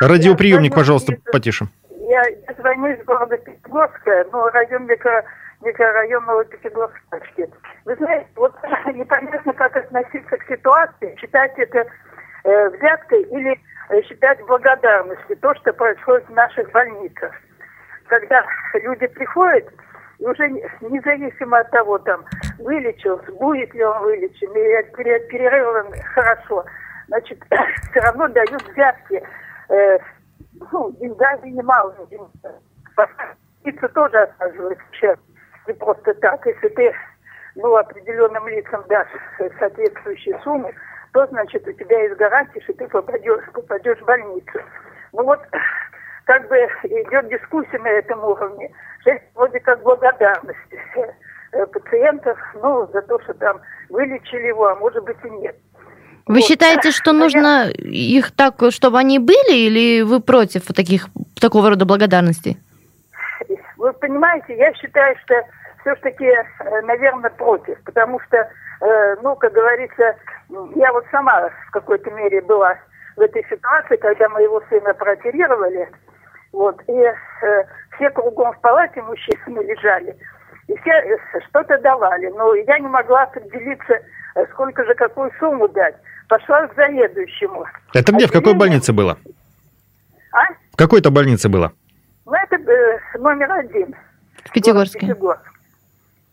Радиоприемник, 0.00 0.74
пожалуйста, 0.74 1.16
потише. 1.32 1.68
Я, 2.08 2.22
я 2.22 2.54
звоню 2.58 2.86
из 2.86 3.04
города 3.04 3.36
Пятигорска, 3.36 4.24
ну, 4.32 4.48
район 4.48 4.86
микро, 4.86 5.22
микрорайон 5.60 6.24
Новопятигорске. 6.24 7.50
Вы 7.84 7.96
знаете, 7.96 8.26
вот 8.34 8.54
непонятно, 8.94 9.52
как 9.52 9.76
относиться 9.76 10.38
к 10.38 10.48
ситуации, 10.48 11.14
считать 11.20 11.52
это 11.58 11.84
э, 12.44 12.68
взяткой 12.70 13.24
или 13.24 13.60
э, 13.90 14.02
считать 14.04 14.40
благодарностью, 14.46 15.36
то, 15.36 15.54
что 15.56 15.74
происходит 15.74 16.26
в 16.28 16.32
наших 16.32 16.70
больницах. 16.70 17.30
Когда 18.06 18.42
люди 18.72 19.06
приходят, 19.08 19.68
и 20.18 20.24
уже 20.26 20.48
не- 20.48 20.64
независимо 20.80 21.58
от 21.58 21.70
того, 21.72 21.98
там, 21.98 22.24
вылечился, 22.58 23.30
будет 23.32 23.74
ли 23.74 23.84
он 23.84 24.02
вылечен, 24.02 24.50
или 24.56 25.28
перерыва 25.28 25.84
хорошо, 26.14 26.64
значит, 27.08 27.38
все 27.90 28.00
равно 28.00 28.28
дают 28.28 28.62
взятки, 28.62 29.22
э, 29.68 29.98
ну, 30.72 30.92
деньгами 30.92 31.50
немало. 31.50 31.94
Больница 32.96 33.88
тоже 33.88 34.18
оказывается 34.18 34.84
сейчас 34.92 35.18
не 35.66 35.74
просто 35.74 36.14
так. 36.14 36.46
Если 36.46 36.68
ты 36.68 36.94
ну, 37.56 37.76
определенным 37.76 38.46
лицам 38.48 38.84
дашь 38.88 39.08
соответствующие 39.58 40.38
суммы, 40.42 40.72
то, 41.12 41.26
значит, 41.26 41.66
у 41.66 41.72
тебя 41.72 42.02
есть 42.02 42.16
гарантия, 42.16 42.60
что 42.62 42.74
ты 42.74 42.88
попадешь, 42.88 43.44
попадешь 43.52 43.98
в 43.98 44.04
больницу. 44.04 44.60
Ну 45.12 45.24
вот, 45.24 45.40
как 46.24 46.46
бы 46.48 46.56
идет 46.56 47.28
дискуссия 47.28 47.78
на 47.78 47.88
этом 47.88 48.22
уровне, 48.22 48.70
это 49.04 49.24
вроде 49.34 49.60
как 49.60 49.82
благодарность 49.82 50.58
э, 51.52 51.66
пациентов, 51.66 52.38
ну, 52.62 52.86
за 52.92 53.02
то, 53.02 53.18
что 53.20 53.34
там 53.34 53.60
вылечили 53.88 54.48
его, 54.48 54.66
а 54.66 54.74
может 54.76 55.02
быть 55.04 55.16
и 55.24 55.30
нет. 55.30 55.56
Вы 56.28 56.34
Вот. 56.34 56.44
считаете, 56.44 56.90
что 56.90 57.12
нужно 57.12 57.70
их 57.70 58.32
так, 58.32 58.56
чтобы 58.70 58.98
они 58.98 59.18
были, 59.18 59.54
или 59.66 60.02
вы 60.02 60.20
против 60.20 60.66
таких, 60.66 61.08
такого 61.40 61.70
рода 61.70 61.86
благодарности? 61.86 62.58
Вы 63.78 63.92
понимаете, 63.94 64.56
я 64.56 64.74
считаю, 64.74 65.16
что 65.24 65.34
все-таки, 65.80 66.30
наверное, 66.82 67.30
против, 67.30 67.82
потому 67.84 68.20
что, 68.20 68.36
э, 68.36 69.16
ну, 69.22 69.36
как 69.36 69.52
говорится, 69.52 70.16
я 70.76 70.92
вот 70.92 71.04
сама 71.10 71.48
в 71.68 71.70
какой-то 71.70 72.10
мере 72.10 72.42
была 72.42 72.76
в 73.16 73.20
этой 73.20 73.44
ситуации, 73.48 73.96
когда 73.96 74.28
моего 74.28 74.62
сына 74.68 74.92
прооперировали, 74.94 75.88
вот, 76.52 76.80
и 76.88 76.92
э, 76.92 77.64
все 77.96 78.10
кругом 78.10 78.52
в 78.52 78.60
палате 78.60 79.00
мужчины 79.02 79.60
лежали, 79.60 80.14
и 80.66 80.76
все 80.78 80.90
э, 80.90 81.16
что-то 81.48 81.78
давали, 81.78 82.28
но 82.28 82.54
я 82.54 82.78
не 82.78 82.88
могла 82.88 83.22
определиться, 83.22 83.94
э, 84.34 84.46
сколько 84.52 84.84
же 84.84 84.94
какую 84.94 85.32
сумму 85.38 85.68
дать. 85.68 85.96
Пошла 86.28 86.66
к 86.66 86.74
заведующему. 86.74 87.64
Это 87.94 88.12
где, 88.12 88.26
в 88.26 88.32
какой 88.32 88.52
Отделение- 88.52 88.58
больнице 88.58 88.92
было? 88.92 89.18
А? 90.32 90.52
В 90.72 90.76
какой-то 90.76 91.10
больнице 91.10 91.48
было? 91.48 91.72
Ну, 92.26 92.34
это 92.34 92.56
э, 92.56 92.98
номер 93.18 93.50
один. 93.52 93.94
В 94.44 94.52
Пятигорске. 94.52 95.00
Пятигорск. 95.00 95.42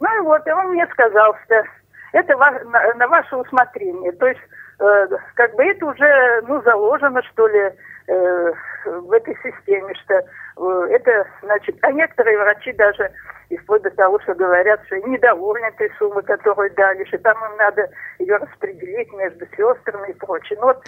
Ну 0.02 0.18
и 0.18 0.20
вот, 0.22 0.46
и 0.46 0.52
он 0.52 0.72
мне 0.74 0.86
сказал, 0.88 1.36
что 1.46 1.64
это 2.12 2.36
ва- 2.36 2.60
на, 2.66 2.94
на 2.96 3.08
ваше 3.08 3.36
усмотрение. 3.38 4.12
То 4.12 4.28
есть, 4.28 4.42
э, 4.80 5.08
как 5.36 5.56
бы 5.56 5.64
это 5.64 5.86
уже, 5.86 6.42
ну, 6.48 6.62
заложено, 6.62 7.22
что 7.24 7.48
ли, 7.48 7.72
э, 8.08 8.54
в 8.86 9.12
этой 9.12 9.36
системе, 9.44 9.94
что 10.04 10.14
э, 10.16 10.88
это, 10.92 11.28
значит, 11.42 11.78
а 11.82 11.92
некоторые 11.92 12.38
врачи 12.38 12.72
даже 12.74 13.12
и 13.50 13.58
вплоть 13.58 13.84
до 13.84 13.92
того, 13.92 14.20
что 14.22 14.34
говорят, 14.34 14.82
что 14.86 14.98
недовольны 14.98 15.66
этой 15.66 15.92
суммой, 15.98 16.24
которую 16.24 16.72
дали, 16.74 17.04
что 17.06 17.18
там 17.20 17.38
им 17.46 17.58
надо 17.58 17.90
ее 18.20 18.38
распределить 18.38 19.12
между 19.14 19.46
сестрами 19.56 20.10
и 20.10 20.14
прочее. 20.14 20.58
Ну, 20.60 20.68
вот, 20.68 20.84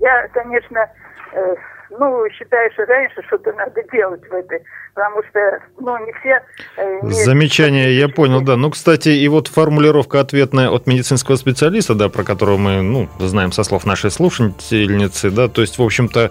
я, 0.00 0.28
конечно, 0.32 0.90
э, 1.32 1.54
ну, 1.90 2.28
считаю, 2.30 2.70
что 2.72 2.84
раньше 2.84 3.22
что-то 3.26 3.52
надо 3.52 3.82
делать 3.92 4.20
в 4.28 4.32
этой, 4.32 4.62
потому 4.94 5.22
что, 5.28 5.60
ну, 5.78 6.06
не 6.06 6.12
все... 6.20 6.42
э, 6.76 7.10
Замечание, 7.24 7.96
я 7.96 8.08
понял, 8.08 8.40
да. 8.40 8.56
Ну, 8.56 8.70
кстати, 8.70 9.10
и 9.10 9.28
вот 9.28 9.48
формулировка 9.48 10.20
ответная 10.20 10.70
от 10.70 10.86
медицинского 10.86 11.36
специалиста, 11.36 11.94
да, 11.94 12.08
про 12.08 12.24
которого 12.24 12.56
мы, 12.56 12.82
ну, 12.82 13.08
знаем 13.18 13.52
со 13.52 13.64
слов 13.64 13.86
нашей 13.86 14.10
слушательницы, 14.10 15.30
да, 15.30 15.48
то 15.48 15.62
есть, 15.62 15.78
в 15.78 15.82
общем-то, 15.82 16.30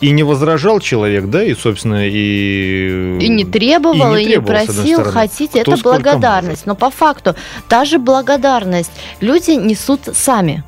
и 0.00 0.10
не 0.10 0.22
возражал 0.22 0.80
человек, 0.80 1.26
да, 1.26 1.42
и, 1.42 1.54
собственно, 1.54 2.06
и... 2.06 3.18
И 3.20 3.28
не 3.28 3.44
требовал, 3.44 4.16
и 4.16 4.20
не, 4.20 4.26
требовал, 4.26 4.58
с 4.58 4.68
одной 4.68 4.84
просил, 4.84 5.04
хотите, 5.04 5.62
Кто 5.62 5.74
это 5.74 5.82
благодарность. 5.82 6.66
Но 6.66 6.74
по 6.74 6.90
факту, 6.90 7.34
та 7.68 7.84
же 7.84 7.98
благодарность 7.98 8.92
люди 9.20 9.52
несут 9.52 10.00
сами. 10.14 10.62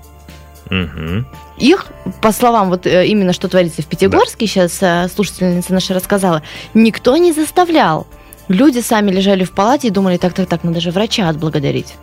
Мгм. 0.71 1.27
Их, 1.59 1.87
по 2.21 2.33
словам 2.33 2.71
вот 2.71 2.87
э, 2.87 3.07
именно 3.07 3.33
что 3.33 3.49
творится 3.49 3.83
в 3.83 3.87
Пятигорске, 3.87 4.47
да. 4.47 4.51
сейчас 4.51 4.79
э, 4.83 5.09
слушательница 5.15 5.73
наша 5.73 5.95
рассказала, 5.95 6.43
никто 6.75 7.17
не 7.17 7.33
заставлял. 7.33 8.07
Люди 8.49 8.79
сами 8.79 9.11
лежали 9.11 9.45
в 9.45 9.53
палате 9.53 9.89
и 9.89 9.91
думали, 9.91 10.19
так, 10.19 10.33
так, 10.33 10.49
так, 10.49 10.65
надо 10.65 10.81
же 10.81 10.91
врача 10.91 11.29
отблагодарить 11.29 11.95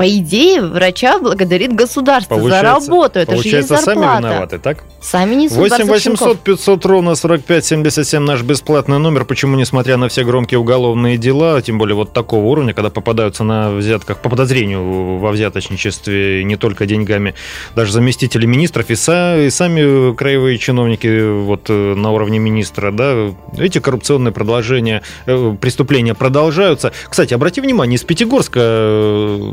по 0.00 0.08
идее, 0.08 0.62
врача 0.62 1.18
благодарит 1.18 1.74
государство 1.74 2.36
получается, 2.36 2.80
за 2.80 2.86
работу. 2.86 3.18
Это 3.18 3.32
получается, 3.32 3.50
же 3.50 3.74
есть 3.74 3.84
зарплата. 3.84 4.22
сами 4.22 4.32
виноваты, 4.32 4.58
так? 4.58 4.84
Сами 5.02 5.34
несут 5.34 5.58
8 5.58 5.84
800 5.84 6.38
500 6.40 6.86
ровно 6.86 7.14
45 7.14 7.64
77 7.66 8.22
наш 8.22 8.42
бесплатный 8.42 8.98
номер. 8.98 9.26
Почему, 9.26 9.58
несмотря 9.58 9.98
на 9.98 10.08
все 10.08 10.24
громкие 10.24 10.58
уголовные 10.58 11.18
дела, 11.18 11.60
тем 11.60 11.76
более 11.76 11.96
вот 11.96 12.14
такого 12.14 12.46
уровня, 12.46 12.72
когда 12.72 12.88
попадаются 12.88 13.44
на 13.44 13.72
взятках, 13.72 14.22
по 14.22 14.30
подозрению 14.30 15.18
во 15.18 15.32
взяточничестве 15.32 16.44
не 16.44 16.56
только 16.56 16.86
деньгами, 16.86 17.34
даже 17.76 17.92
заместители 17.92 18.46
министров 18.46 18.88
и, 18.88 18.94
са, 18.94 19.36
и 19.38 19.50
сами 19.50 20.14
краевые 20.14 20.56
чиновники 20.56 21.42
вот 21.42 21.66
э, 21.68 21.94
на 21.94 22.10
уровне 22.10 22.38
министра, 22.38 22.90
да, 22.90 23.34
эти 23.58 23.80
коррупционные 23.80 24.32
продолжения, 24.32 25.02
э, 25.26 25.54
преступления 25.60 26.14
продолжаются. 26.14 26.90
Кстати, 27.06 27.34
обрати 27.34 27.60
внимание, 27.60 27.96
из 27.96 28.04
Пятигорска 28.04 28.60
э, 28.62 29.52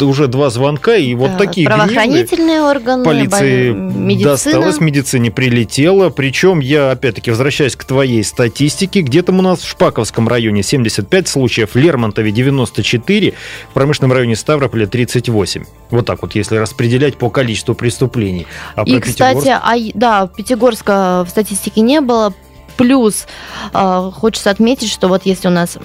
уже 0.00 0.26
два 0.26 0.50
звонка, 0.50 0.96
и 0.96 1.14
вот 1.14 1.32
да, 1.32 1.38
такие 1.38 1.66
Правоохранительные 1.66 2.62
органы, 2.62 3.04
полиции 3.04 3.70
медицина. 3.70 4.30
досталось, 4.30 4.80
медицине 4.80 5.30
прилетело. 5.30 6.10
Причем 6.10 6.60
я, 6.60 6.90
опять-таки, 6.90 7.30
возвращаюсь 7.30 7.76
к 7.76 7.84
твоей 7.84 8.24
статистике. 8.24 9.02
Где-то 9.02 9.32
у 9.32 9.42
нас 9.42 9.60
в 9.60 9.68
Шпаковском 9.68 10.28
районе 10.28 10.62
75 10.62 11.28
случаев, 11.28 11.74
в 11.74 11.76
Лермонтове 11.76 12.32
94, 12.32 13.34
в 13.70 13.74
промышленном 13.74 14.12
районе 14.12 14.36
Ставрополя 14.36 14.86
38. 14.86 15.64
Вот 15.90 16.06
так 16.06 16.22
вот, 16.22 16.34
если 16.34 16.56
распределять 16.56 17.16
по 17.16 17.30
количеству 17.30 17.74
преступлений. 17.74 18.46
А 18.74 18.82
и, 18.84 18.98
кстати, 19.00 19.48
а, 19.48 19.74
да, 19.94 20.26
Пятигорска 20.26 21.24
в 21.26 21.30
статистике 21.30 21.80
не 21.80 22.00
было, 22.00 22.34
Плюс 22.80 23.26
э, 23.74 24.10
хочется 24.14 24.50
отметить, 24.50 24.90
что 24.90 25.08
вот 25.08 25.26
если 25.26 25.48
у 25.48 25.50
нас 25.50 25.76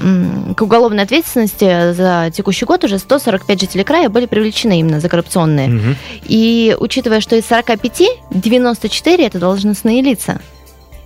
к 0.55 0.61
уголовной 0.61 1.03
ответственности 1.03 1.91
за 1.93 2.31
текущий 2.33 2.65
год 2.65 2.85
уже 2.85 2.99
145 2.99 3.59
жителей 3.59 3.83
края 3.83 4.07
были 4.07 4.27
привлечены 4.27 4.79
именно 4.79 5.01
за 5.01 5.09
коррупционные. 5.09 5.69
Угу. 5.69 5.95
И 6.23 6.75
учитывая, 6.79 7.19
что 7.19 7.35
из 7.35 7.45
45 7.47 8.01
94 8.31 9.25
это 9.25 9.39
должностные 9.39 10.01
лица. 10.01 10.39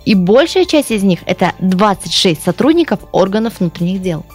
И 0.05 0.13
большая 0.13 0.65
часть 0.65 0.91
из 0.91 1.01
них 1.01 1.19
это 1.25 1.53
26 1.59 2.43
сотрудников 2.43 2.99
органов 3.11 3.59
внутренних 3.59 4.01
дел. 4.01 4.25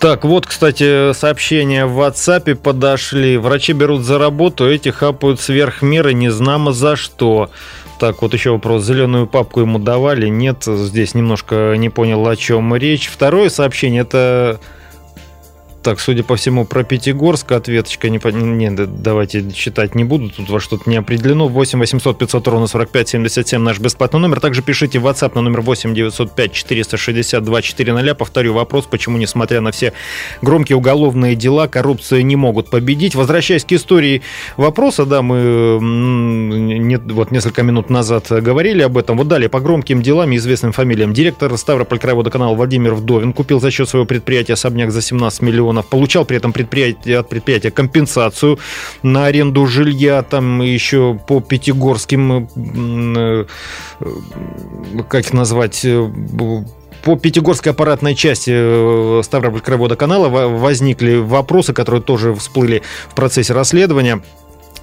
Так, 0.00 0.24
вот, 0.24 0.46
кстати, 0.46 1.14
сообщения 1.14 1.86
в 1.86 1.98
WhatsApp 1.98 2.56
подошли. 2.56 3.38
Врачи 3.38 3.72
берут 3.72 4.02
за 4.02 4.18
работу, 4.18 4.68
эти 4.68 4.90
хапают 4.90 5.40
сверх 5.40 5.80
меры, 5.80 6.12
не 6.12 6.28
знамо 6.28 6.72
за 6.72 6.94
что. 6.94 7.50
Так, 7.98 8.22
вот 8.22 8.34
еще 8.34 8.50
вопрос. 8.50 8.84
Зеленую 8.84 9.26
папку 9.26 9.60
ему 9.60 9.78
давали? 9.78 10.28
Нет, 10.28 10.64
здесь 10.64 11.14
немножко 11.14 11.74
не 11.76 11.90
понял, 11.90 12.26
о 12.26 12.36
чем 12.36 12.74
речь. 12.74 13.08
Второе 13.08 13.48
сообщение, 13.48 14.02
это 14.02 14.60
так, 15.84 16.00
судя 16.00 16.24
по 16.24 16.36
всему, 16.36 16.64
про 16.64 16.82
Пятигорск 16.82 17.52
ответочка 17.52 18.08
не, 18.08 18.18
не 18.18 18.70
давайте 18.70 19.52
читать 19.52 19.94
не 19.94 20.02
буду, 20.02 20.30
тут 20.30 20.48
во 20.48 20.58
что-то 20.58 20.88
не 20.88 20.96
определено. 20.96 21.46
8 21.46 21.78
800 21.78 22.18
500 22.18 22.48
ровно 22.48 22.66
45 22.66 23.08
77 23.10 23.60
наш 23.60 23.78
бесплатный 23.78 24.18
номер. 24.18 24.40
Также 24.40 24.62
пишите 24.62 24.98
в 24.98 25.06
WhatsApp 25.06 25.32
на 25.34 25.42
номер 25.42 25.60
8 25.60 25.94
905 25.94 26.52
462 26.52 27.62
400. 27.62 28.14
Повторю 28.14 28.54
вопрос, 28.54 28.86
почему, 28.86 29.18
несмотря 29.18 29.60
на 29.60 29.72
все 29.72 29.92
громкие 30.40 30.76
уголовные 30.76 31.36
дела, 31.36 31.68
коррупцию 31.68 32.24
не 32.24 32.34
могут 32.34 32.70
победить. 32.70 33.14
Возвращаясь 33.14 33.64
к 33.64 33.72
истории 33.72 34.22
вопроса, 34.56 35.04
да, 35.04 35.20
мы 35.20 35.78
не, 35.82 36.96
вот 36.96 37.30
несколько 37.30 37.62
минут 37.62 37.90
назад 37.90 38.26
говорили 38.30 38.82
об 38.82 38.96
этом. 38.96 39.18
Вот 39.18 39.28
далее, 39.28 39.50
по 39.50 39.60
громким 39.60 40.02
делам 40.02 40.32
и 40.32 40.36
известным 40.36 40.72
фамилиям. 40.72 41.12
Директор 41.12 41.54
Ставрополь 41.58 41.98
краеводоканала 41.98 42.54
Владимир 42.54 42.94
Вдовин 42.94 43.34
купил 43.34 43.60
за 43.60 43.70
счет 43.70 43.86
своего 43.86 44.06
предприятия 44.06 44.54
особняк 44.54 44.90
за 44.90 45.02
17 45.02 45.42
миллионов 45.42 45.73
миллионов, 45.74 45.86
получал 45.86 46.24
при 46.24 46.36
этом 46.36 46.52
предприятие, 46.52 47.18
от 47.18 47.28
предприятия 47.28 47.70
компенсацию 47.70 48.58
на 49.02 49.26
аренду 49.26 49.66
жилья, 49.66 50.22
там 50.22 50.60
еще 50.62 51.18
по 51.26 51.40
пятигорским, 51.40 52.48
э, 53.16 53.44
как 55.08 55.24
их 55.26 55.32
назвать, 55.32 55.84
э, 55.84 56.10
по 57.04 57.16
Пятигорской 57.16 57.72
аппаратной 57.72 58.14
части 58.14 58.50
э, 58.54 59.22
Ставропольского 59.22 59.76
водоканала 59.76 60.28
возникли 60.48 61.16
вопросы, 61.16 61.74
которые 61.74 62.00
тоже 62.00 62.34
всплыли 62.34 62.82
в 63.10 63.14
процессе 63.14 63.52
расследования. 63.52 64.22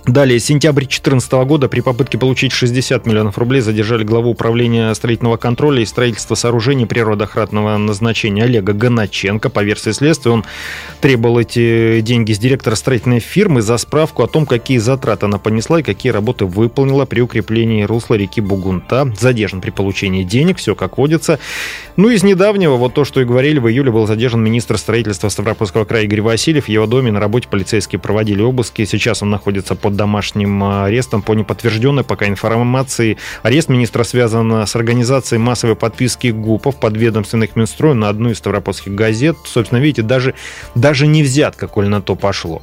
Далее, 0.08 0.40
сентябрь 0.40 0.82
2014 0.82 1.32
года 1.46 1.70
при 1.70 1.82
попытке 1.82 2.18
получить 2.18 2.54
60 2.54 3.06
миллионов 3.06 3.38
рублей 3.38 3.62
задержали 3.62 4.04
главу 4.04 4.32
управления 4.32 4.92
строительного 4.96 5.38
контроля 5.38 5.84
и 5.84 5.86
строительства 5.86 6.34
сооружений 6.34 6.88
природоохранного 6.88 7.78
назначения 7.78 8.46
Олега 8.46 8.74
Гоначенко. 8.74 9.50
По 9.50 9.64
версии 9.64 9.92
следствия, 9.92 10.32
он 10.32 10.44
требовал 11.02 11.40
эти 11.40 12.02
деньги 12.02 12.34
с 12.34 12.40
директора 12.40 12.74
строительной 12.74 13.20
фирмы 13.20 13.62
за 13.62 13.78
справку 13.78 14.24
о 14.24 14.28
том, 14.28 14.48
какие 14.48 14.80
затраты 14.80 15.28
она 15.28 15.38
понесла 15.38 15.82
и 15.82 15.84
какие 15.84 16.12
работы 16.12 16.46
выполнила 16.46 17.06
при 17.06 17.22
укреплении 17.22 17.84
русла 17.84 18.16
реки 18.16 18.42
Бугунта. 18.42 19.14
Задержан 19.20 19.62
при 19.62 19.70
получении 19.70 20.24
денег, 20.24 20.58
все 20.58 20.74
как 20.74 20.98
водится. 20.98 21.38
Ну, 21.96 22.10
из 22.10 22.24
недавнего, 22.24 22.78
вот 22.78 22.96
то, 22.96 23.06
что 23.06 23.22
и 23.22 23.26
говорили, 23.26 23.60
в 23.60 23.70
июле 23.70 23.92
был 23.92 24.08
задержан 24.08 24.44
министр 24.44 24.80
строительства 24.80 25.30
Ставропольского 25.30 25.86
края 25.86 26.06
Игорь 26.06 26.22
Васильев. 26.22 26.66
В 26.66 26.70
его 26.70 26.88
доме 26.88 27.12
на 27.12 27.20
работе 27.20 27.48
полицейские 27.48 28.00
проводили 28.00 28.42
обыски. 28.42 28.84
Сейчас 28.86 29.22
он 29.22 29.30
находится 29.30 29.76
под 29.76 29.91
под 29.92 29.98
домашним 29.98 30.64
арестом 30.64 31.22
по 31.22 31.34
неподтвержденной 31.34 32.04
пока 32.04 32.28
информации. 32.28 33.18
Арест 33.44 33.70
министра 33.70 34.04
связан 34.04 34.66
с 34.66 34.76
организацией 34.76 35.40
массовой 35.40 35.76
подписки 35.76 36.28
ГУПов 36.28 36.78
подведомственных 36.78 37.56
Минстрою 37.56 37.96
на 37.96 38.10
одну 38.10 38.30
из 38.30 38.38
ставропольских 38.38 38.96
газет. 38.96 39.36
Собственно, 39.46 39.80
видите, 39.80 40.02
даже, 40.02 40.34
даже 40.76 41.08
не 41.08 41.24
взят, 41.24 41.56
какой 41.58 41.88
на 41.88 42.02
то 42.02 42.16
пошло. 42.16 42.62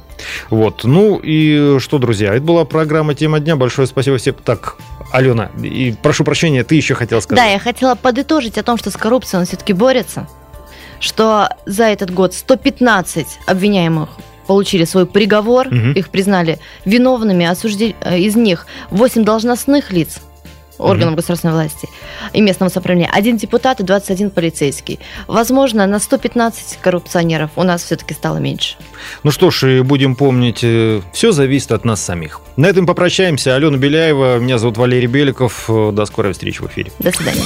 Вот. 0.49 0.83
Ну 0.83 1.19
и 1.21 1.77
что, 1.79 1.99
друзья, 1.99 2.33
это 2.33 2.43
была 2.43 2.65
программа 2.65 3.13
«Тема 3.13 3.39
дня». 3.39 3.55
Большое 3.55 3.87
спасибо 3.87 4.17
всем. 4.17 4.35
Так, 4.43 4.75
Алена, 5.11 5.51
и 5.61 5.93
прошу 6.01 6.23
прощения, 6.23 6.63
ты 6.63 6.75
еще 6.75 6.95
хотела 6.95 7.19
сказать. 7.19 7.43
Да, 7.43 7.49
я 7.49 7.59
хотела 7.59 7.95
подытожить 7.95 8.57
о 8.57 8.63
том, 8.63 8.77
что 8.77 8.89
с 8.89 8.97
коррупцией 8.97 9.41
он 9.41 9.45
все-таки 9.45 9.73
борется 9.73 10.27
что 11.01 11.47
за 11.65 11.85
этот 11.85 12.11
год 12.11 12.33
115 12.33 13.39
обвиняемых 13.45 14.09
получили 14.49 14.83
свой 14.85 15.05
приговор, 15.05 15.67
угу. 15.67 15.91
их 15.95 16.09
признали 16.09 16.57
виновными, 16.83 17.45
осуждили 17.45 17.95
э, 18.01 18.17
из 18.17 18.35
них 18.35 18.65
8 18.89 19.23
должностных 19.23 19.91
лиц 19.91 20.21
органов 20.79 21.09
угу. 21.09 21.17
государственной 21.17 21.53
власти 21.53 21.87
и 22.33 22.41
местного 22.41 22.71
самоуправления, 22.71 23.11
один 23.13 23.37
депутат 23.37 23.79
и 23.79 23.83
21 23.83 24.31
полицейский. 24.31 24.99
Возможно, 25.27 25.85
на 25.85 25.99
115 25.99 26.79
коррупционеров 26.81 27.51
у 27.57 27.63
нас 27.63 27.83
все-таки 27.83 28.15
стало 28.15 28.37
меньше. 28.37 28.75
Ну 29.21 29.29
что 29.29 29.51
ж, 29.51 29.77
и 29.77 29.81
будем 29.81 30.15
помнить, 30.15 30.63
э, 30.63 31.01
все 31.13 31.31
зависит 31.31 31.71
от 31.71 31.85
нас 31.85 32.01
самих. 32.01 32.41
На 32.57 32.65
этом 32.65 32.87
попрощаемся. 32.87 33.55
Алена 33.55 33.77
Беляева, 33.77 34.39
меня 34.39 34.57
зовут 34.57 34.77
Валерий 34.77 35.05
Беликов. 35.07 35.65
До 35.67 36.05
скорой 36.07 36.33
встречи 36.33 36.59
в 36.59 36.65
эфире. 36.65 36.91
До 36.97 37.11
свидания. 37.11 37.45